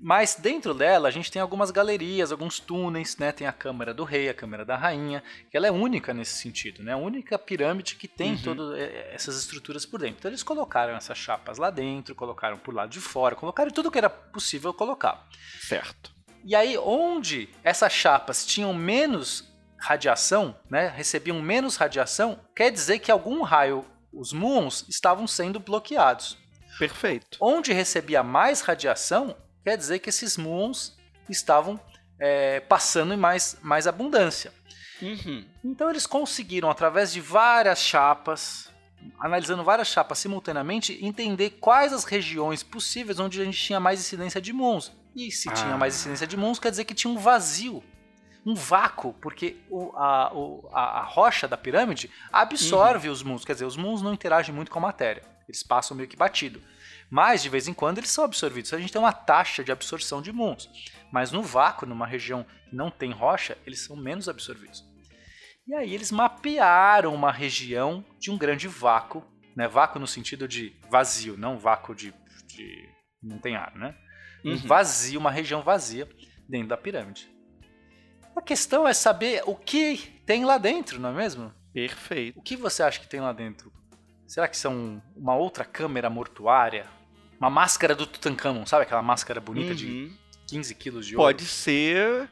Mas 0.00 0.36
dentro 0.36 0.74
dela 0.74 1.08
a 1.08 1.10
gente 1.10 1.30
tem 1.30 1.40
algumas 1.40 1.70
galerias, 1.70 2.30
alguns 2.32 2.58
túneis, 2.60 3.16
né? 3.16 3.32
Tem 3.32 3.46
a 3.46 3.52
Câmara 3.52 3.92
do 3.94 4.04
Rei, 4.04 4.28
a 4.28 4.34
Câmara 4.34 4.64
da 4.64 4.76
Rainha, 4.76 5.22
que 5.50 5.56
ela 5.56 5.66
é 5.66 5.70
única 5.70 6.12
nesse 6.14 6.34
sentido, 6.38 6.82
né? 6.82 6.92
A 6.92 6.96
única 6.96 7.38
pirâmide 7.38 7.94
que 7.96 8.06
tem 8.08 8.32
Uhum. 8.32 8.42
todas 8.42 8.78
essas 9.12 9.36
estruturas 9.38 9.84
por 9.86 10.00
dentro. 10.00 10.16
Então 10.18 10.30
eles 10.30 10.42
colocaram 10.42 10.94
essas 10.96 11.18
chapas 11.18 11.58
lá 11.58 11.70
dentro, 11.70 12.14
colocaram 12.14 12.58
por 12.58 12.74
lado 12.74 12.90
de 12.90 13.00
fora, 13.00 13.34
colocaram 13.36 13.70
tudo 13.70 13.90
que 13.90 13.98
era 13.98 14.10
possível 14.10 14.72
colocar. 14.74 15.26
Certo. 15.60 16.10
E 16.44 16.54
aí, 16.54 16.78
onde 16.78 17.48
essas 17.64 17.92
chapas 17.92 18.46
tinham 18.46 18.72
menos 18.72 19.44
radiação, 19.80 20.56
né, 20.70 20.88
recebiam 20.88 21.40
menos 21.40 21.76
radiação, 21.76 22.40
quer 22.54 22.70
dizer 22.70 22.98
que 23.00 23.10
algum 23.10 23.42
raio, 23.42 23.84
os 24.12 24.32
muons, 24.32 24.84
estavam 24.88 25.26
sendo 25.26 25.60
bloqueados. 25.60 26.36
Perfeito. 26.78 27.38
Onde 27.40 27.72
recebia 27.72 28.22
mais 28.22 28.60
radiação, 28.60 29.36
quer 29.64 29.76
dizer 29.76 29.98
que 29.98 30.08
esses 30.10 30.36
muons 30.36 30.96
estavam 31.28 31.78
é, 32.20 32.60
passando 32.60 33.12
em 33.14 33.16
mais, 33.16 33.56
mais 33.62 33.86
abundância. 33.86 34.52
Uhum. 35.00 35.44
Então 35.64 35.88
eles 35.90 36.06
conseguiram, 36.06 36.68
através 36.70 37.12
de 37.12 37.20
várias 37.20 37.78
chapas, 37.80 38.68
analisando 39.20 39.62
várias 39.62 39.88
chapas 39.88 40.18
simultaneamente, 40.18 40.98
entender 41.04 41.50
quais 41.60 41.92
as 41.92 42.04
regiões 42.04 42.62
possíveis 42.64 43.20
onde 43.20 43.40
a 43.40 43.44
gente 43.44 43.60
tinha 43.62 43.78
mais 43.78 44.00
incidência 44.00 44.40
de 44.40 44.52
muons. 44.52 44.92
E 45.14 45.30
se 45.30 45.48
tinha 45.52 45.74
Ah. 45.74 45.78
mais 45.78 45.94
incidência 45.94 46.26
de 46.26 46.36
muons, 46.36 46.58
quer 46.58 46.70
dizer 46.70 46.84
que 46.84 46.94
tinha 46.94 47.12
um 47.12 47.16
vazio, 47.18 47.82
um 48.44 48.54
vácuo, 48.54 49.12
porque 49.20 49.56
o- 49.70 49.92
a, 49.96 50.32
o- 50.34 50.68
a- 50.72 51.00
a 51.00 51.02
rocha 51.02 51.46
da 51.46 51.56
pirâmide 51.56 52.10
absorve 52.32 53.08
os 53.08 53.22
muons, 53.22 53.44
quer 53.44 53.52
dizer, 53.52 53.64
os 53.66 53.76
muons 53.76 54.02
não 54.02 54.12
interagem 54.12 54.52
muito 54.54 54.70
com 54.72 54.78
a 54.78 54.82
matéria, 54.82 55.22
eles 55.48 55.62
passam 55.62 55.96
meio 55.96 56.08
que 56.08 56.16
batido. 56.16 56.62
Mas, 57.10 57.42
de 57.42 57.48
vez 57.48 57.66
em 57.66 57.72
quando, 57.74 57.98
eles 57.98 58.10
são 58.10 58.24
absorvidos. 58.24 58.72
A 58.74 58.78
gente 58.78 58.92
tem 58.92 59.00
uma 59.00 59.12
taxa 59.12 59.64
de 59.64 59.72
absorção 59.72 60.20
de 60.20 60.30
muons. 60.30 60.68
Mas 61.10 61.32
no 61.32 61.42
vácuo, 61.42 61.86
numa 61.86 62.06
região 62.06 62.44
que 62.68 62.76
não 62.76 62.90
tem 62.90 63.10
rocha, 63.12 63.56
eles 63.66 63.80
são 63.80 63.96
menos 63.96 64.28
absorvidos. 64.28 64.84
E 65.66 65.74
aí 65.74 65.94
eles 65.94 66.10
mapearam 66.12 67.14
uma 67.14 67.32
região 67.32 68.04
de 68.18 68.30
um 68.30 68.36
grande 68.38 68.68
vácuo, 68.68 69.24
né? 69.56 69.66
Vácuo 69.66 69.98
no 69.98 70.06
sentido 70.06 70.46
de 70.46 70.74
vazio, 70.90 71.36
não 71.36 71.58
vácuo 71.58 71.94
de, 71.94 72.12
de 72.46 72.88
não 73.22 73.38
tem 73.38 73.56
ar, 73.56 73.74
né? 73.74 73.94
Um 74.44 74.52
Uhum. 74.52 74.56
vazio, 74.58 75.18
uma 75.18 75.30
região 75.30 75.62
vazia 75.62 76.08
dentro 76.48 76.68
da 76.68 76.76
pirâmide. 76.76 77.28
A 78.36 78.40
questão 78.40 78.86
é 78.86 78.94
saber 78.94 79.42
o 79.46 79.54
que 79.56 80.22
tem 80.24 80.44
lá 80.44 80.58
dentro, 80.58 81.00
não 81.00 81.10
é 81.10 81.12
mesmo? 81.12 81.52
Perfeito. 81.72 82.38
O 82.38 82.42
que 82.42 82.56
você 82.56 82.82
acha 82.82 83.00
que 83.00 83.08
tem 83.08 83.20
lá 83.20 83.32
dentro? 83.32 83.72
Será 84.28 84.46
que 84.46 84.56
são 84.58 85.02
uma 85.16 85.34
outra 85.34 85.64
câmera 85.64 86.10
mortuária? 86.10 86.84
Uma 87.40 87.48
máscara 87.48 87.94
do 87.94 88.06
Tutankhamon, 88.06 88.66
sabe 88.66 88.82
aquela 88.82 89.00
máscara 89.02 89.40
bonita 89.40 89.74
de 89.74 89.86
Uhum. 89.86 90.16
15 90.48 90.74
quilos 90.74 91.06
de 91.06 91.16
ouro? 91.16 91.26
Pode 91.28 91.46
ser 91.46 92.28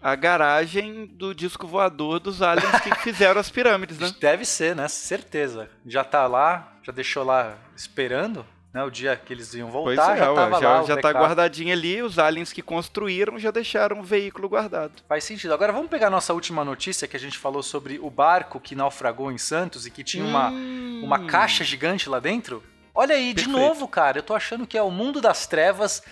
a 0.00 0.14
garagem 0.14 1.06
do 1.06 1.34
disco 1.34 1.66
voador 1.66 2.18
dos 2.18 2.40
aliens 2.40 2.80
que 2.80 2.94
fizeram 3.02 3.38
as 3.40 3.50
pirâmides, 3.50 3.98
né? 3.98 4.10
Deve 4.18 4.44
ser, 4.46 4.74
né? 4.74 4.88
Certeza. 4.88 5.68
Já 5.86 6.02
tá 6.02 6.26
lá, 6.26 6.78
já 6.82 6.92
deixou 6.92 7.22
lá 7.24 7.58
esperando, 7.76 8.46
né? 8.74 8.82
O 8.82 8.90
dia 8.90 9.14
que 9.16 9.32
eles 9.32 9.54
iam 9.54 9.70
voltar, 9.70 10.14
é, 10.14 10.18
já 10.18 10.30
ué, 10.30 10.34
tava 10.34 10.60
já, 10.60 10.68
lá. 10.68 10.82
o 10.82 10.86
já 10.86 10.96
tá 10.96 11.02
backup. 11.02 11.24
guardadinho 11.24 11.72
ali, 11.72 12.02
os 12.02 12.18
aliens 12.18 12.52
que 12.52 12.60
construíram 12.60 13.38
já 13.38 13.50
deixaram 13.52 14.00
o 14.00 14.02
veículo 14.02 14.48
guardado. 14.48 14.92
Faz 15.08 15.22
sentido. 15.24 15.54
Agora 15.54 15.72
vamos 15.72 15.88
pegar 15.88 16.08
a 16.08 16.10
nossa 16.10 16.34
última 16.34 16.64
notícia 16.64 17.06
que 17.06 17.16
a 17.16 17.20
gente 17.20 17.38
falou 17.38 17.62
sobre 17.62 17.98
o 18.02 18.10
barco 18.10 18.58
que 18.58 18.74
naufragou 18.74 19.30
em 19.30 19.38
Santos 19.38 19.86
e 19.86 19.90
que 19.90 20.02
tinha 20.02 20.24
uma, 20.24 20.50
Hum. 20.50 21.00
uma 21.04 21.24
caixa 21.26 21.62
gigante 21.62 22.08
lá 22.08 22.18
dentro. 22.18 22.62
Olha 22.92 23.14
aí, 23.14 23.28
de 23.32 23.44
Perfeito. 23.44 23.58
novo, 23.58 23.86
cara. 23.88 24.18
Eu 24.18 24.22
tô 24.22 24.34
achando 24.34 24.66
que 24.66 24.76
é 24.76 24.82
o 24.82 24.90
mundo 24.90 25.20
das 25.20 25.46
trevas, 25.46 26.02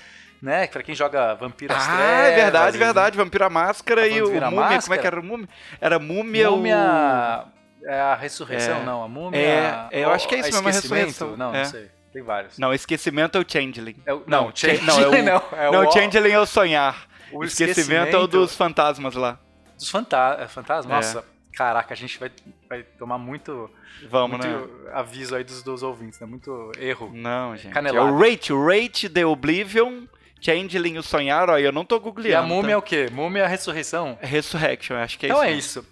né? 0.40 0.66
Pra 0.68 0.82
quem 0.82 0.94
joga 0.94 1.34
Vampiro 1.34 1.72
às 1.74 1.82
Ah, 1.88 1.96
Trevas. 1.96 2.06
é 2.26 2.34
verdade, 2.36 2.76
e- 2.76 2.78
verdade. 2.78 3.16
Vampira 3.16 3.48
Máscara 3.50 4.06
e 4.08 4.20
o 4.22 4.26
Vampira 4.26 4.46
Múmia. 4.50 4.60
Como 4.62 4.72
é 4.72 4.74
Máscara? 4.76 5.00
que 5.00 5.06
era 5.06 5.20
o 5.20 5.22
Múmia? 5.24 5.48
Era 5.80 5.98
Múmia, 5.98 6.50
o... 6.50 6.56
Múmia. 6.56 7.44
É 7.84 8.00
a 8.00 8.14
ressurreição, 8.14 8.76
É. 8.78 8.84
não. 8.84 9.02
A 9.02 9.08
múmia. 9.08 9.38
É, 9.40 9.88
é, 9.90 10.04
eu 10.04 10.10
acho 10.12 10.28
que 10.28 10.36
é 10.36 10.38
isso 10.38 10.52
mesmo, 10.52 10.68
a 10.68 10.70
ressurreição. 10.70 11.36
Não, 11.36 11.52
É. 11.54 11.58
não 11.58 11.64
sei. 11.64 11.90
Tem 12.12 12.22
vários. 12.22 12.58
Não, 12.58 12.74
esquecimento 12.74 13.38
é 13.38 13.40
o 13.40 13.44
Changeling. 13.48 13.96
É 14.04 14.12
o- 14.12 14.22
Não, 14.26 14.44
não, 14.46 14.52
Cha- 14.54 14.68
Changeling 14.74 15.22
não, 15.22 15.32
é 15.32 15.36
o- 15.36 15.40
não. 15.52 15.58
É 15.58 15.70
não, 15.70 15.84
o, 15.84 15.88
o 15.88 15.92
Changeling 15.92 16.32
é 16.32 16.38
o 16.40 16.46
sonhar. 16.46 17.08
o 17.32 17.38
O 17.38 17.44
esquecimento 17.44 18.14
é 18.14 18.18
o 18.18 18.26
dos 18.26 18.54
fantasmas 18.54 19.14
lá. 19.14 19.38
dos 19.78 19.88
fanta 19.90 20.46
fantasmas. 20.48 20.92
É. 20.92 21.14
Nossa, 21.14 21.24
caraca, 21.54 21.94
a 21.94 21.96
gente 21.96 22.18
vai, 22.20 22.30
vai 22.68 22.82
tomar 22.98 23.16
muito, 23.18 23.70
Vamos, 24.10 24.38
muito 24.44 24.46
né? 24.46 24.90
aviso 24.92 25.34
aí 25.34 25.42
dos, 25.44 25.62
dos 25.62 25.82
ouvintes, 25.82 26.20
né? 26.20 26.26
Muito 26.26 26.70
erro. 26.78 27.10
Não, 27.14 27.56
gente. 27.56 27.76
É 27.76 28.00
o 28.00 28.18
Rate, 28.18 28.52
o 28.52 28.66
Rate 28.66 29.08
The 29.08 29.24
Oblivion, 29.24 30.02
Changeling 30.40 30.98
o 30.98 31.02
sonhar, 31.02 31.48
ó, 31.48 31.58
eu 31.58 31.72
não 31.72 31.84
tô 31.84 31.96
E 31.96 32.00
googleando. 32.00 32.44
a 32.44 32.46
múmia 32.46 32.72
é 32.72 32.74
tá? 32.74 32.78
o 32.78 32.82
quê? 32.82 33.08
Múmia 33.10 33.42
é 33.42 33.44
a 33.44 33.48
ressurreição? 33.48 34.18
Resurrection, 34.20 34.96
acho 34.96 35.18
que 35.18 35.26
é 35.26 35.28
então 35.30 35.42
isso. 35.44 35.46
é 35.46 35.54
mesmo. 35.54 35.58
isso. 35.60 35.86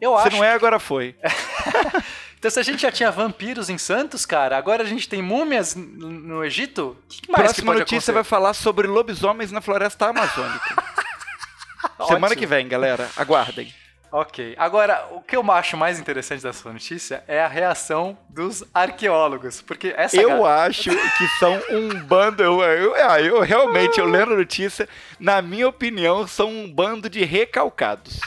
Eu 0.00 0.18
Se 0.18 0.26
acho. 0.28 0.36
não 0.36 0.44
é, 0.44 0.52
agora 0.52 0.80
foi. 0.80 1.14
Então, 2.42 2.50
se 2.50 2.58
a 2.58 2.62
gente 2.64 2.82
já 2.82 2.90
tinha 2.90 3.08
vampiros 3.08 3.70
em 3.70 3.78
Santos, 3.78 4.26
cara, 4.26 4.58
agora 4.58 4.82
a 4.82 4.86
gente 4.86 5.08
tem 5.08 5.22
múmias 5.22 5.76
no 5.76 6.44
Egito? 6.44 6.96
O 7.04 7.08
que 7.08 7.30
mais 7.30 7.52
que 7.52 7.62
Próxima 7.62 7.66
pode 7.66 7.78
notícia 7.78 8.12
vai 8.12 8.22
acontecer? 8.22 8.30
falar 8.30 8.52
sobre 8.52 8.88
lobisomens 8.88 9.52
na 9.52 9.60
floresta 9.60 10.08
amazônica. 10.08 10.74
Semana 12.04 12.34
que 12.34 12.44
vem, 12.44 12.66
galera. 12.66 13.08
Aguardem. 13.16 13.72
Ok. 14.10 14.56
Agora, 14.58 15.06
o 15.12 15.20
que 15.20 15.36
eu 15.36 15.52
acho 15.52 15.76
mais 15.76 16.00
interessante 16.00 16.42
dessa 16.42 16.72
notícia 16.72 17.22
é 17.28 17.40
a 17.40 17.46
reação 17.46 18.18
dos 18.28 18.64
arqueólogos. 18.74 19.62
Porque 19.62 19.94
essa 19.96 20.20
Eu 20.20 20.44
acho 20.44 20.90
que 20.90 21.28
são 21.38 21.62
um 21.70 21.94
bando. 22.06 22.42
Eu, 22.42 22.60
eu, 22.60 22.94
ah, 23.08 23.20
eu 23.20 23.40
realmente, 23.42 24.00
eu 24.00 24.06
lendo 24.06 24.32
a 24.32 24.36
notícia, 24.38 24.88
na 25.20 25.40
minha 25.40 25.68
opinião, 25.68 26.26
são 26.26 26.48
um 26.48 26.68
bando 26.68 27.08
de 27.08 27.24
recalcados. 27.24 28.18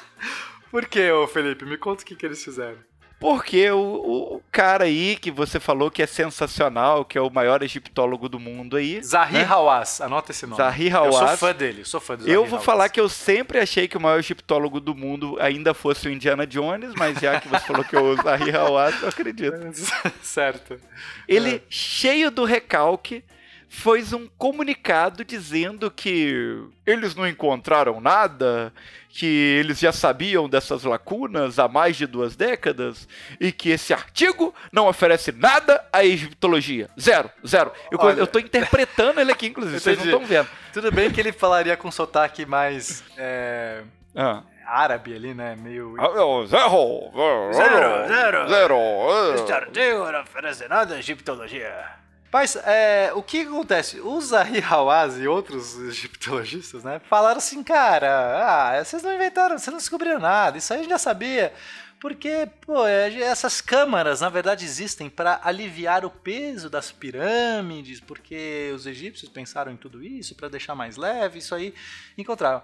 Por 0.72 0.86
que, 0.86 1.10
ô 1.10 1.28
Felipe? 1.28 1.66
Me 1.66 1.76
conta 1.76 2.02
o 2.02 2.06
que, 2.06 2.16
que 2.16 2.24
eles 2.24 2.42
fizeram. 2.42 2.78
Porque 3.24 3.70
o, 3.70 4.34
o, 4.34 4.42
cara 4.52 4.84
aí 4.84 5.16
que 5.16 5.30
você 5.30 5.58
falou 5.58 5.90
que 5.90 6.02
é 6.02 6.06
sensacional, 6.06 7.06
que 7.06 7.16
é 7.16 7.20
o 7.22 7.30
maior 7.30 7.62
egiptólogo 7.62 8.28
do 8.28 8.38
mundo 8.38 8.76
aí. 8.76 9.02
Zahi 9.02 9.32
né? 9.32 9.46
Hawass, 9.48 10.02
anota 10.02 10.30
esse 10.30 10.44
nome. 10.44 10.58
Zahi 10.58 10.90
Hawass. 10.90 11.14
Eu 11.22 11.28
sou 11.28 11.36
fã 11.38 11.54
dele, 11.54 11.84
sou 11.86 12.00
fã 12.02 12.16
do 12.18 12.28
Eu 12.28 12.44
vou 12.44 12.56
Hawass. 12.56 12.64
falar 12.66 12.88
que 12.90 13.00
eu 13.00 13.08
sempre 13.08 13.58
achei 13.58 13.88
que 13.88 13.96
o 13.96 14.00
maior 14.00 14.18
egiptólogo 14.18 14.78
do 14.78 14.94
mundo 14.94 15.38
ainda 15.40 15.72
fosse 15.72 16.06
o 16.06 16.12
Indiana 16.12 16.46
Jones, 16.46 16.92
mas 16.98 17.18
já 17.18 17.40
que 17.40 17.48
você 17.48 17.64
falou 17.64 17.82
que 17.82 17.96
é 17.96 17.98
o 17.98 18.14
Zahi 18.14 18.54
Hawass, 18.54 19.00
eu 19.00 19.08
acredito. 19.08 19.56
certo. 20.20 20.78
Ele, 21.26 21.56
é. 21.56 21.62
cheio 21.70 22.30
do 22.30 22.44
recalque, 22.44 23.24
fez 23.68 24.12
um 24.12 24.28
comunicado 24.38 25.24
dizendo 25.24 25.90
que 25.90 26.62
eles 26.86 27.14
não 27.14 27.26
encontraram 27.26 28.00
nada, 28.00 28.72
que 29.08 29.26
eles 29.26 29.78
já 29.78 29.92
sabiam 29.92 30.48
dessas 30.48 30.84
lacunas 30.84 31.58
há 31.58 31.68
mais 31.68 31.96
de 31.96 32.06
duas 32.06 32.36
décadas 32.36 33.08
e 33.40 33.52
que 33.52 33.70
esse 33.70 33.92
artigo 33.92 34.54
não 34.72 34.88
oferece 34.88 35.32
nada 35.32 35.84
à 35.92 36.04
egiptologia. 36.04 36.88
Zero, 36.98 37.30
zero. 37.46 37.72
Eu, 37.90 37.98
Olha, 38.00 38.20
eu 38.20 38.26
tô 38.26 38.38
interpretando 38.38 39.20
ele 39.20 39.32
aqui, 39.32 39.46
inclusive, 39.46 39.80
vocês 39.80 39.98
não 39.98 40.04
estão 40.04 40.24
vendo. 40.24 40.48
Tudo 40.72 40.90
bem 40.90 41.10
que 41.10 41.20
ele 41.20 41.32
falaria 41.32 41.76
com 41.76 41.90
sotaque 41.90 42.44
mais. 42.44 43.04
É... 43.16 43.82
Ah 44.14 44.42
árabe 44.66 45.14
ali, 45.14 45.34
né? 45.34 45.56
Meio. 45.56 45.94
Ah, 45.98 46.08
zero! 46.46 46.46
Zero! 46.48 47.52
Zero! 47.52 48.08
Zero! 48.08 48.48
zero. 48.48 49.34
Este 49.34 49.52
artigo 49.52 50.10
não 50.10 50.22
oferece 50.22 50.66
nada 50.68 50.94
à 50.94 50.98
egiptologia. 50.98 51.86
Mas 52.34 52.56
é, 52.56 53.12
o 53.14 53.22
que 53.22 53.42
acontece? 53.42 54.00
Os 54.00 54.24
Zahi 54.24 54.60
Hawass 54.60 55.18
e 55.18 55.28
outros 55.28 55.78
egiptologistas, 55.78 56.82
né, 56.82 57.00
falaram 57.08 57.38
assim, 57.38 57.62
cara, 57.62 58.10
ah, 58.42 58.84
vocês 58.84 59.04
não 59.04 59.14
inventaram, 59.14 59.56
vocês 59.56 59.70
não 59.70 59.78
descobriram 59.78 60.18
nada, 60.18 60.58
isso 60.58 60.72
aí 60.72 60.80
a 60.80 60.82
gente 60.82 60.90
já 60.90 60.98
sabia. 60.98 61.52
Porque, 62.00 62.48
pô, 62.66 62.84
é, 62.88 63.14
essas 63.20 63.60
câmaras, 63.60 64.20
na 64.20 64.28
verdade, 64.28 64.64
existem 64.64 65.08
para 65.08 65.42
aliviar 65.44 66.04
o 66.04 66.10
peso 66.10 66.68
das 66.68 66.90
pirâmides, 66.90 68.00
porque 68.00 68.72
os 68.74 68.84
egípcios 68.84 69.30
pensaram 69.30 69.70
em 69.70 69.76
tudo 69.76 70.02
isso 70.02 70.34
para 70.34 70.48
deixar 70.48 70.74
mais 70.74 70.96
leve, 70.96 71.38
isso 71.38 71.54
aí 71.54 71.72
encontraram. 72.18 72.62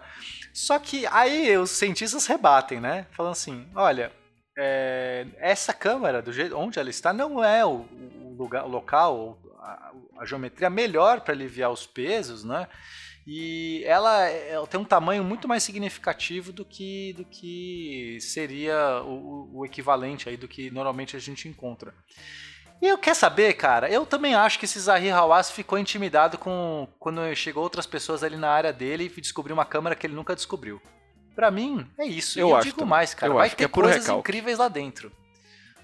Só 0.53 0.81
que 0.81 1.07
aí 1.07 1.57
os 1.57 1.71
cientistas 1.71 2.27
rebatem, 2.27 2.81
né? 2.81 3.07
Falando 3.13 3.33
assim, 3.35 3.69
olha, 3.77 4.11
é, 4.59 5.29
essa 5.39 5.73
câmara, 5.73 6.21
do 6.21 6.33
jeito 6.33 6.59
onde 6.59 6.81
ela 6.81 6.91
está, 6.91 7.13
não 7.13 7.43
é 7.43 7.65
o, 7.65 7.87
o 8.21 8.35
lugar, 8.37 8.65
o 8.65 8.69
local, 8.69 9.39
a, 9.61 9.93
a 10.19 10.25
geometria 10.27 10.71
melhor 10.71 11.21
para 11.21 11.35
aliviar 11.35 11.71
os 11.71 11.87
pesos, 11.87 12.45
né? 12.45 12.67
E 13.27 13.85
ela, 13.85 14.25
ela, 14.27 14.67
tem 14.67 14.81
um 14.81 14.85
tamanho 14.85 15.23
muito 15.23 15.47
mais 15.47 15.63
significativo 15.63 16.53
do 16.53 16.65
que, 16.65 17.13
do 17.13 17.25
que 17.25 18.19
seria 18.21 19.03
o, 19.05 19.59
o 19.59 19.67
equivalente 19.67 20.29
aí 20.29 20.37
do 20.37 20.49
que 20.49 20.71
normalmente 20.71 21.17
a 21.17 21.21
gente 21.21 21.47
encontra. 21.47 21.95
E 22.83 22.89
eu 22.89 22.97
quer 22.97 23.15
saber, 23.15 23.53
cara? 23.55 23.91
Eu 23.91 24.07
também 24.07 24.35
acho 24.35 24.59
que 24.59 24.65
esse 24.65 24.81
Zahir 24.81 25.15
Hawass 25.15 25.51
ficou 25.51 25.79
intimidado 25.79 26.39
com 26.39 26.89
quando 26.99 27.21
chegou 27.37 27.63
outras 27.63 27.87
pessoas 27.87 28.25
ali 28.25 28.37
na 28.37 28.49
área 28.49 28.73
dele 28.73 29.13
e 29.15 29.21
descobriu 29.21 29.55
uma 29.55 29.67
câmera 29.67 29.95
que 29.95 30.07
ele 30.07 30.15
nunca 30.15 30.35
descobriu. 30.35 30.81
Para 31.35 31.51
mim, 31.51 31.87
é 31.99 32.07
isso. 32.07 32.41
Eu, 32.41 32.51
eu 32.51 32.61
digo 32.61 32.87
mais, 32.87 33.13
cara. 33.13 33.33
Vai 33.35 33.51
ter 33.51 33.65
é 33.65 33.69
coisas 33.69 34.09
incríveis 34.09 34.59
lá 34.59 34.69
dentro. 34.69 35.13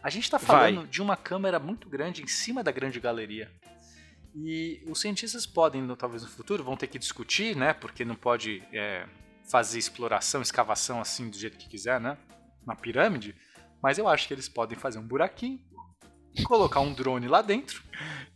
A 0.03 0.11
gente 0.11 0.25
está 0.25 0.39
falando 0.39 0.77
Vai. 0.81 0.87
de 0.87 1.03
uma 1.03 1.17
câmera 1.17 1.59
muito 1.59 1.89
grande 1.89 2.23
em 2.23 2.27
cima 2.27 2.63
da 2.63 2.71
grande 2.71 3.01
galeria. 3.01 3.51
E 4.35 4.83
os 4.87 5.01
cientistas 5.01 5.47
podem, 5.47 5.87
talvez 5.97 6.23
no 6.23 6.29
futuro, 6.29 6.63
vão 6.63 6.77
ter 6.77 6.87
que 6.87 6.99
discutir, 6.99 7.57
né? 7.57 7.73
Porque 7.73 8.05
não 8.05 8.15
pode 8.15 8.63
é, 8.73 9.07
fazer 9.51 9.79
exploração, 9.79 10.43
escavação 10.43 11.01
assim 11.01 11.31
do 11.31 11.39
jeito 11.39 11.57
que 11.57 11.69
quiser, 11.69 12.01
né? 12.01 12.19
Na 12.67 12.77
pirâmide. 12.77 13.35
Mas 13.83 13.99
eu 13.99 14.07
acho 14.07 14.29
que 14.29 14.35
eles 14.35 14.49
podem 14.49 14.79
fazer 14.79 14.99
um 14.99 15.07
buraquinho, 15.07 15.61
colocar 16.45 16.81
um 16.81 16.93
drone 16.93 17.29
lá 17.29 17.41
dentro. 17.41 17.83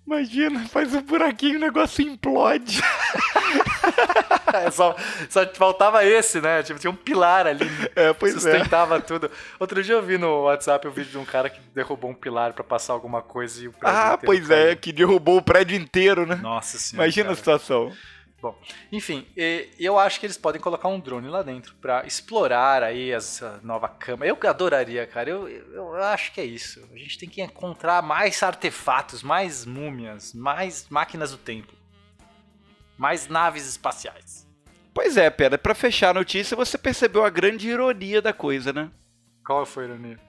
Imagina, 0.06 0.66
faz 0.68 0.94
um 0.94 1.02
buraquinho 1.02 1.54
e 1.54 1.56
o 1.56 1.60
negócio 1.60 2.02
implode. 2.02 2.80
é, 4.54 4.70
só, 4.70 4.94
só 5.28 5.46
faltava 5.54 6.04
esse, 6.04 6.40
né? 6.40 6.62
Tipo, 6.62 6.78
tinha 6.78 6.90
um 6.90 6.96
pilar 6.96 7.46
ali. 7.46 7.66
É, 7.94 8.12
pois 8.12 8.34
sustentava 8.34 8.96
é. 8.96 9.00
tudo. 9.00 9.30
Outro 9.58 9.82
dia 9.82 9.94
eu 9.94 10.02
vi 10.02 10.18
no 10.18 10.42
WhatsApp 10.42 10.86
o 10.86 10.90
um 10.90 10.92
vídeo 10.92 11.10
de 11.10 11.18
um 11.18 11.24
cara 11.24 11.48
que 11.50 11.60
derrubou 11.74 12.10
um 12.10 12.14
pilar 12.14 12.52
para 12.52 12.64
passar 12.64 12.92
alguma 12.92 13.22
coisa 13.22 13.62
e 13.62 13.68
o 13.68 13.72
prédio 13.72 13.98
Ah, 13.98 14.18
pois 14.18 14.50
é, 14.50 14.54
caiu. 14.54 14.70
é, 14.70 14.76
que 14.76 14.92
derrubou 14.92 15.38
o 15.38 15.42
prédio 15.42 15.76
inteiro, 15.76 16.26
né? 16.26 16.36
Nossa 16.36 16.78
senhora. 16.78 17.06
Imagina 17.06 17.24
cara. 17.24 17.32
a 17.34 17.36
situação. 17.36 17.92
Bom, 18.40 18.58
enfim, 18.90 19.26
eu 19.78 19.98
acho 19.98 20.18
que 20.18 20.24
eles 20.24 20.38
podem 20.38 20.60
colocar 20.60 20.88
um 20.88 20.98
drone 20.98 21.28
lá 21.28 21.42
dentro 21.42 21.74
para 21.74 22.06
explorar 22.06 22.82
aí 22.82 23.10
essa 23.10 23.60
nova 23.62 23.86
cama. 23.86 24.24
Eu 24.24 24.38
adoraria, 24.48 25.06
cara. 25.06 25.28
Eu, 25.28 25.46
eu 25.46 25.94
acho 25.96 26.32
que 26.32 26.40
é 26.40 26.44
isso. 26.44 26.82
A 26.90 26.96
gente 26.96 27.18
tem 27.18 27.28
que 27.28 27.42
encontrar 27.42 28.00
mais 28.00 28.42
artefatos, 28.42 29.22
mais 29.22 29.66
múmias, 29.66 30.32
mais 30.32 30.88
máquinas 30.88 31.32
do 31.32 31.36
tempo, 31.36 31.74
mais 33.00 33.28
naves 33.28 33.66
espaciais. 33.66 34.46
Pois 34.92 35.16
é, 35.16 35.30
Pedra, 35.30 35.56
para 35.56 35.74
fechar 35.74 36.10
a 36.10 36.14
notícia, 36.14 36.54
você 36.54 36.76
percebeu 36.76 37.24
a 37.24 37.30
grande 37.30 37.66
ironia 37.66 38.20
da 38.20 38.30
coisa, 38.30 38.74
né? 38.74 38.90
Qual 39.42 39.64
foi 39.64 39.84
a 39.84 39.86
ironia? 39.88 40.20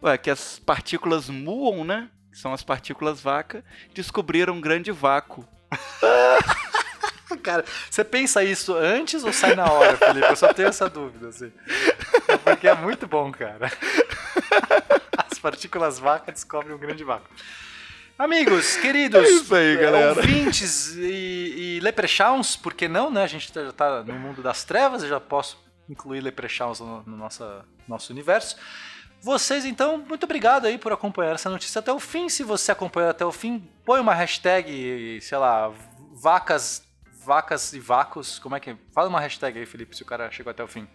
Ué, 0.00 0.16
que 0.16 0.30
as 0.30 0.60
partículas 0.60 1.28
muon, 1.28 1.82
né? 1.82 2.08
Que 2.30 2.38
são 2.38 2.52
as 2.52 2.62
partículas 2.62 3.20
vaca, 3.20 3.64
descobriram 3.92 4.54
um 4.54 4.60
grande 4.60 4.92
vácuo. 4.92 5.44
Cara, 7.42 7.64
você 7.90 8.04
pensa 8.04 8.44
isso 8.44 8.72
antes 8.76 9.24
ou 9.24 9.32
sai 9.32 9.56
na 9.56 9.64
hora, 9.64 9.96
Felipe? 9.96 10.28
Eu 10.28 10.36
só 10.36 10.52
tenho 10.52 10.68
essa 10.68 10.88
dúvida, 10.88 11.28
assim. 11.28 11.50
Porque 12.44 12.68
é 12.68 12.74
muito 12.76 13.08
bom, 13.08 13.32
cara. 13.32 13.68
As 15.28 15.40
partículas 15.40 15.98
vaca 15.98 16.30
descobrem 16.30 16.72
um 16.72 16.78
grande 16.78 17.02
vácuo. 17.02 17.28
Amigos, 18.22 18.76
queridos, 18.80 19.20
é 19.20 19.28
isso 19.28 19.52
aí, 19.52 19.76
galera. 19.76 20.10
ouvintes 20.10 20.94
e, 20.94 21.78
e 21.78 21.80
leprechauns, 21.80 22.54
por 22.54 22.72
que 22.72 22.86
não, 22.86 23.10
né? 23.10 23.24
A 23.24 23.26
gente 23.26 23.52
já 23.52 23.72
tá 23.72 24.04
no 24.04 24.14
mundo 24.14 24.40
das 24.40 24.62
trevas, 24.62 25.02
eu 25.02 25.08
já 25.08 25.18
posso 25.18 25.58
incluir 25.90 26.20
leprechauns 26.20 26.78
no, 26.78 27.02
no 27.02 27.16
nosso, 27.16 27.44
nosso 27.88 28.12
universo. 28.12 28.56
Vocês, 29.20 29.64
então, 29.64 29.98
muito 29.98 30.22
obrigado 30.22 30.66
aí 30.66 30.78
por 30.78 30.92
acompanhar 30.92 31.34
essa 31.34 31.50
notícia 31.50 31.80
até 31.80 31.92
o 31.92 31.98
fim. 31.98 32.28
Se 32.28 32.44
você 32.44 32.70
acompanhou 32.70 33.10
até 33.10 33.24
o 33.24 33.32
fim, 33.32 33.68
põe 33.84 34.00
uma 34.00 34.14
hashtag, 34.14 35.18
sei 35.20 35.38
lá, 35.38 35.72
vacas 36.12 36.86
vacas 37.24 37.72
e 37.72 37.80
vácuos. 37.80 38.38
Como 38.38 38.54
é 38.54 38.60
que. 38.60 38.76
Fala 38.92 39.08
uma 39.08 39.20
hashtag 39.20 39.58
aí, 39.58 39.66
Felipe, 39.66 39.96
se 39.96 40.02
o 40.02 40.06
cara 40.06 40.30
chegou 40.30 40.50
até 40.52 40.62
o 40.62 40.68
fim. 40.68 40.86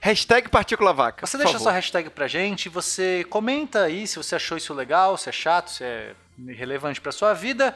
Hashtag 0.00 0.48
partícula 0.48 0.92
vaca. 0.92 1.24
Você 1.24 1.38
deixa 1.38 1.58
sua 1.58 1.70
hashtag 1.72 2.10
pra 2.10 2.26
gente, 2.26 2.68
você 2.68 3.24
comenta 3.30 3.84
aí 3.84 4.06
se 4.06 4.16
você 4.16 4.34
achou 4.34 4.56
isso 4.56 4.74
legal, 4.74 5.16
se 5.16 5.28
é 5.28 5.32
chato, 5.32 5.70
se 5.70 5.84
é 5.84 6.14
relevante 6.38 7.00
pra 7.00 7.12
sua 7.12 7.34
vida. 7.34 7.74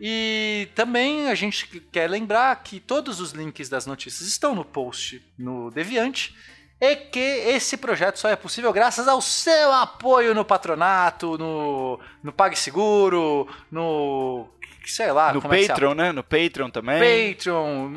E 0.00 0.68
também 0.74 1.28
a 1.28 1.34
gente 1.34 1.66
quer 1.92 2.08
lembrar 2.08 2.62
que 2.62 2.80
todos 2.80 3.20
os 3.20 3.32
links 3.32 3.68
das 3.68 3.84
notícias 3.84 4.26
estão 4.26 4.54
no 4.54 4.64
post 4.64 5.22
no 5.38 5.70
Deviante 5.70 6.34
e 6.80 6.96
que 6.96 7.18
esse 7.18 7.76
projeto 7.76 8.18
só 8.18 8.30
é 8.30 8.36
possível 8.36 8.72
graças 8.72 9.06
ao 9.06 9.20
seu 9.20 9.70
apoio 9.70 10.34
no 10.34 10.42
patronato, 10.42 11.36
no, 11.36 12.00
no 12.22 12.32
PagSeguro, 12.32 13.46
no 13.70 14.48
sei 14.86 15.12
lá. 15.12 15.32
No 15.32 15.38
é 15.38 15.66
Patreon, 15.66 15.92
é 15.92 15.94
né? 15.94 16.12
No 16.12 16.22
Patreon 16.22 16.70
também. 16.70 17.34
Patreon. 17.34 17.94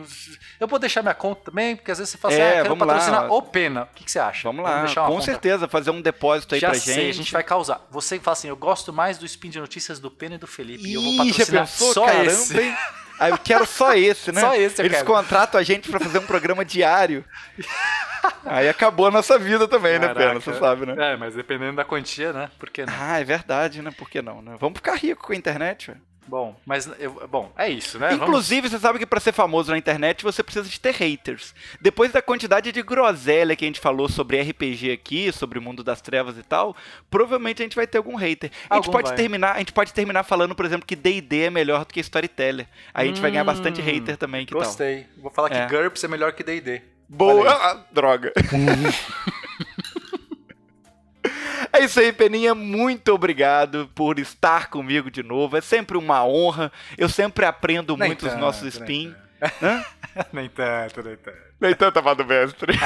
Eu 0.59 0.67
vou 0.67 0.79
deixar 0.79 1.01
minha 1.01 1.13
conta 1.13 1.51
também, 1.51 1.75
porque 1.75 1.91
às 1.91 1.97
vezes 1.97 2.11
você 2.11 2.17
fala 2.17 2.33
assim, 2.33 2.43
é, 2.43 2.59
ah, 2.59 2.63
quero 2.63 2.77
patrocinar 2.77 3.21
lá. 3.23 3.33
o 3.33 3.41
Pena. 3.41 3.83
O 3.83 3.95
que, 3.95 4.03
que 4.03 4.11
você 4.11 4.19
acha? 4.19 4.43
Vamos 4.43 4.63
lá, 4.63 4.87
com 4.87 5.05
conta. 5.05 5.25
certeza, 5.25 5.67
fazer 5.67 5.91
um 5.91 6.01
depósito 6.01 6.55
aí 6.55 6.61
já 6.61 6.69
pra 6.69 6.79
sei, 6.79 6.95
gente. 6.95 7.09
a 7.09 7.13
gente 7.13 7.33
vai 7.33 7.43
causar. 7.43 7.85
Você 7.91 8.19
fala 8.19 8.33
assim, 8.33 8.49
eu 8.49 8.55
gosto 8.55 8.91
mais 8.91 9.17
do 9.17 9.25
Spin 9.25 9.49
de 9.49 9.59
Notícias 9.59 9.99
do 9.99 10.09
Pena 10.09 10.35
e 10.35 10.37
do 10.37 10.47
Felipe. 10.47 10.83
Ih, 10.83 10.91
e 10.91 10.93
eu 10.93 11.01
vou 11.01 11.17
patrocinar 11.17 11.67
pensou, 11.67 11.93
só 11.93 12.05
caramba, 12.05 12.25
esse. 12.25 12.59
Hein? 12.59 12.75
Ah, 13.19 13.29
eu 13.29 13.37
quero 13.37 13.65
só 13.65 13.93
esse, 13.93 14.31
né? 14.31 14.41
Só 14.41 14.55
esse 14.55 14.81
eu 14.81 14.85
Eles 14.85 14.97
quero. 14.97 15.13
contratam 15.13 15.59
a 15.59 15.63
gente 15.63 15.89
para 15.89 15.99
fazer 15.99 16.17
um 16.17 16.25
programa 16.25 16.65
diário. 16.65 17.23
Aí 18.45 18.69
acabou 18.69 19.07
a 19.07 19.11
nossa 19.11 19.37
vida 19.37 19.67
também, 19.67 19.99
Caraca. 19.99 20.19
né, 20.19 20.27
Pena? 20.27 20.39
Você 20.39 20.53
sabe, 20.57 20.85
né? 20.85 21.13
É, 21.13 21.17
mas 21.17 21.35
dependendo 21.35 21.75
da 21.75 21.85
quantia, 21.85 22.31
né? 22.31 22.49
Por 22.57 22.69
que 22.69 22.85
não? 22.85 22.93
Ah, 22.97 23.19
é 23.19 23.23
verdade, 23.23 23.81
né? 23.81 23.91
Por 23.91 24.09
que 24.09 24.21
não, 24.21 24.41
né? 24.41 24.55
Vamos 24.59 24.77
ficar 24.77 24.95
rico 24.95 25.27
com 25.27 25.33
a 25.33 25.35
internet, 25.35 25.87
velho. 25.87 26.01
Bom, 26.27 26.55
mas 26.65 26.89
eu, 26.99 27.27
bom, 27.27 27.51
é 27.57 27.69
isso, 27.69 27.99
né? 27.99 28.13
Inclusive, 28.13 28.61
Vamos... 28.61 28.71
você 28.71 28.79
sabe 28.79 28.99
que 28.99 29.05
para 29.05 29.19
ser 29.19 29.33
famoso 29.33 29.71
na 29.71 29.77
internet 29.77 30.23
você 30.23 30.41
precisa 30.41 30.67
de 30.67 30.79
ter 30.79 30.93
haters. 30.93 31.53
Depois 31.81 32.11
da 32.11 32.21
quantidade 32.21 32.71
de 32.71 32.81
groselha 32.81 33.55
que 33.55 33.65
a 33.65 33.67
gente 33.67 33.79
falou 33.79 34.07
sobre 34.07 34.41
RPG 34.41 34.91
aqui, 34.91 35.31
sobre 35.31 35.59
o 35.59 35.61
mundo 35.61 35.83
das 35.83 36.01
trevas 36.01 36.37
e 36.37 36.43
tal, 36.43 36.75
provavelmente 37.09 37.61
a 37.61 37.65
gente 37.65 37.75
vai 37.75 37.85
ter 37.85 37.97
algum 37.97 38.15
hater. 38.15 38.51
A 38.69 38.75
gente 38.75 38.89
pode 38.89 39.13
terminar, 39.15 39.55
a 39.55 39.59
gente 39.59 39.73
pode 39.73 39.93
terminar 39.93 40.23
falando, 40.23 40.55
por 40.55 40.65
exemplo, 40.65 40.85
que 40.85 40.95
D&D 40.95 41.41
é 41.43 41.49
melhor 41.49 41.85
do 41.85 41.93
que 41.93 41.99
Storyteller. 41.99 42.67
Aí 42.93 43.05
a 43.05 43.07
gente 43.07 43.19
hum, 43.19 43.21
vai 43.21 43.31
ganhar 43.31 43.43
bastante 43.43 43.81
hum, 43.81 43.85
hater 43.85 44.17
também, 44.17 44.45
que 44.45 44.53
Gostei. 44.53 45.03
Tal? 45.03 45.23
Vou 45.23 45.31
falar 45.31 45.49
que 45.49 45.57
é. 45.57 45.67
GURPS 45.67 46.03
é 46.03 46.07
melhor 46.07 46.31
que 46.33 46.43
D&D. 46.43 46.81
Boa, 47.09 47.51
ah, 47.51 47.85
droga. 47.91 48.31
É 51.73 51.83
isso 51.83 51.99
aí, 51.99 52.13
Peninha. 52.13 52.53
Muito 52.53 53.09
obrigado 53.13 53.89
por 53.95 54.19
estar 54.19 54.69
comigo 54.69 55.09
de 55.09 55.23
novo. 55.23 55.57
É 55.57 55.61
sempre 55.61 55.97
uma 55.97 56.23
honra. 56.25 56.71
Eu 56.97 57.09
sempre 57.09 57.45
aprendo 57.45 57.97
nem 57.97 58.09
muito 58.09 58.21
tanto, 58.21 58.35
os 58.35 58.39
nossos 58.39 58.75
spin. 58.75 59.13
Nem 60.31 60.47
tanto, 60.47 61.01
nem 61.03 61.17
tanto. 61.17 61.37
Nem 61.59 61.75
tanto, 61.75 61.99
amado 61.99 62.23
mestre. 62.23 62.73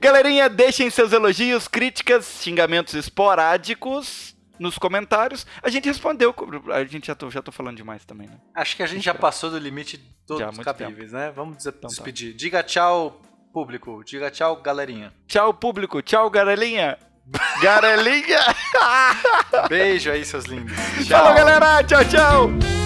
Galerinha, 0.00 0.48
deixem 0.48 0.90
seus 0.90 1.12
elogios, 1.12 1.66
críticas, 1.66 2.40
xingamentos 2.42 2.94
esporádicos 2.94 4.36
nos 4.58 4.78
comentários. 4.78 5.46
A 5.62 5.68
gente 5.70 5.88
respondeu. 5.88 6.34
A 6.72 6.84
gente 6.84 7.06
já 7.06 7.14
tô, 7.14 7.30
já 7.30 7.42
tô 7.42 7.50
falando 7.50 7.76
demais 7.76 8.04
também, 8.04 8.28
né? 8.28 8.36
Acho 8.54 8.76
que 8.76 8.82
a 8.82 8.86
gente 8.86 9.04
já 9.04 9.14
passou 9.14 9.50
do 9.50 9.58
limite 9.58 9.96
de 9.96 10.04
todos 10.26 10.40
Já, 10.42 10.50
os 10.50 10.56
muito 10.56 10.64
cabíveis, 10.66 11.12
né? 11.12 11.32
Vamos 11.34 11.56
des- 11.56 11.66
Então 11.66 11.80
tá. 11.82 11.88
despedir. 11.88 12.34
Diga 12.34 12.62
tchau, 12.62 13.20
público. 13.54 14.02
Diga 14.04 14.32
tchau, 14.32 14.56
galerinha. 14.56 15.12
Tchau, 15.28 15.54
público. 15.54 16.02
Tchau, 16.02 16.28
garelinha. 16.28 16.98
Garelinha. 17.62 18.40
Beijo 19.70 20.10
aí, 20.10 20.24
seus 20.24 20.44
lindos. 20.46 20.76
Falou, 21.08 21.32
galera. 21.34 21.84
Tchau, 21.84 22.04
tchau. 22.04 22.83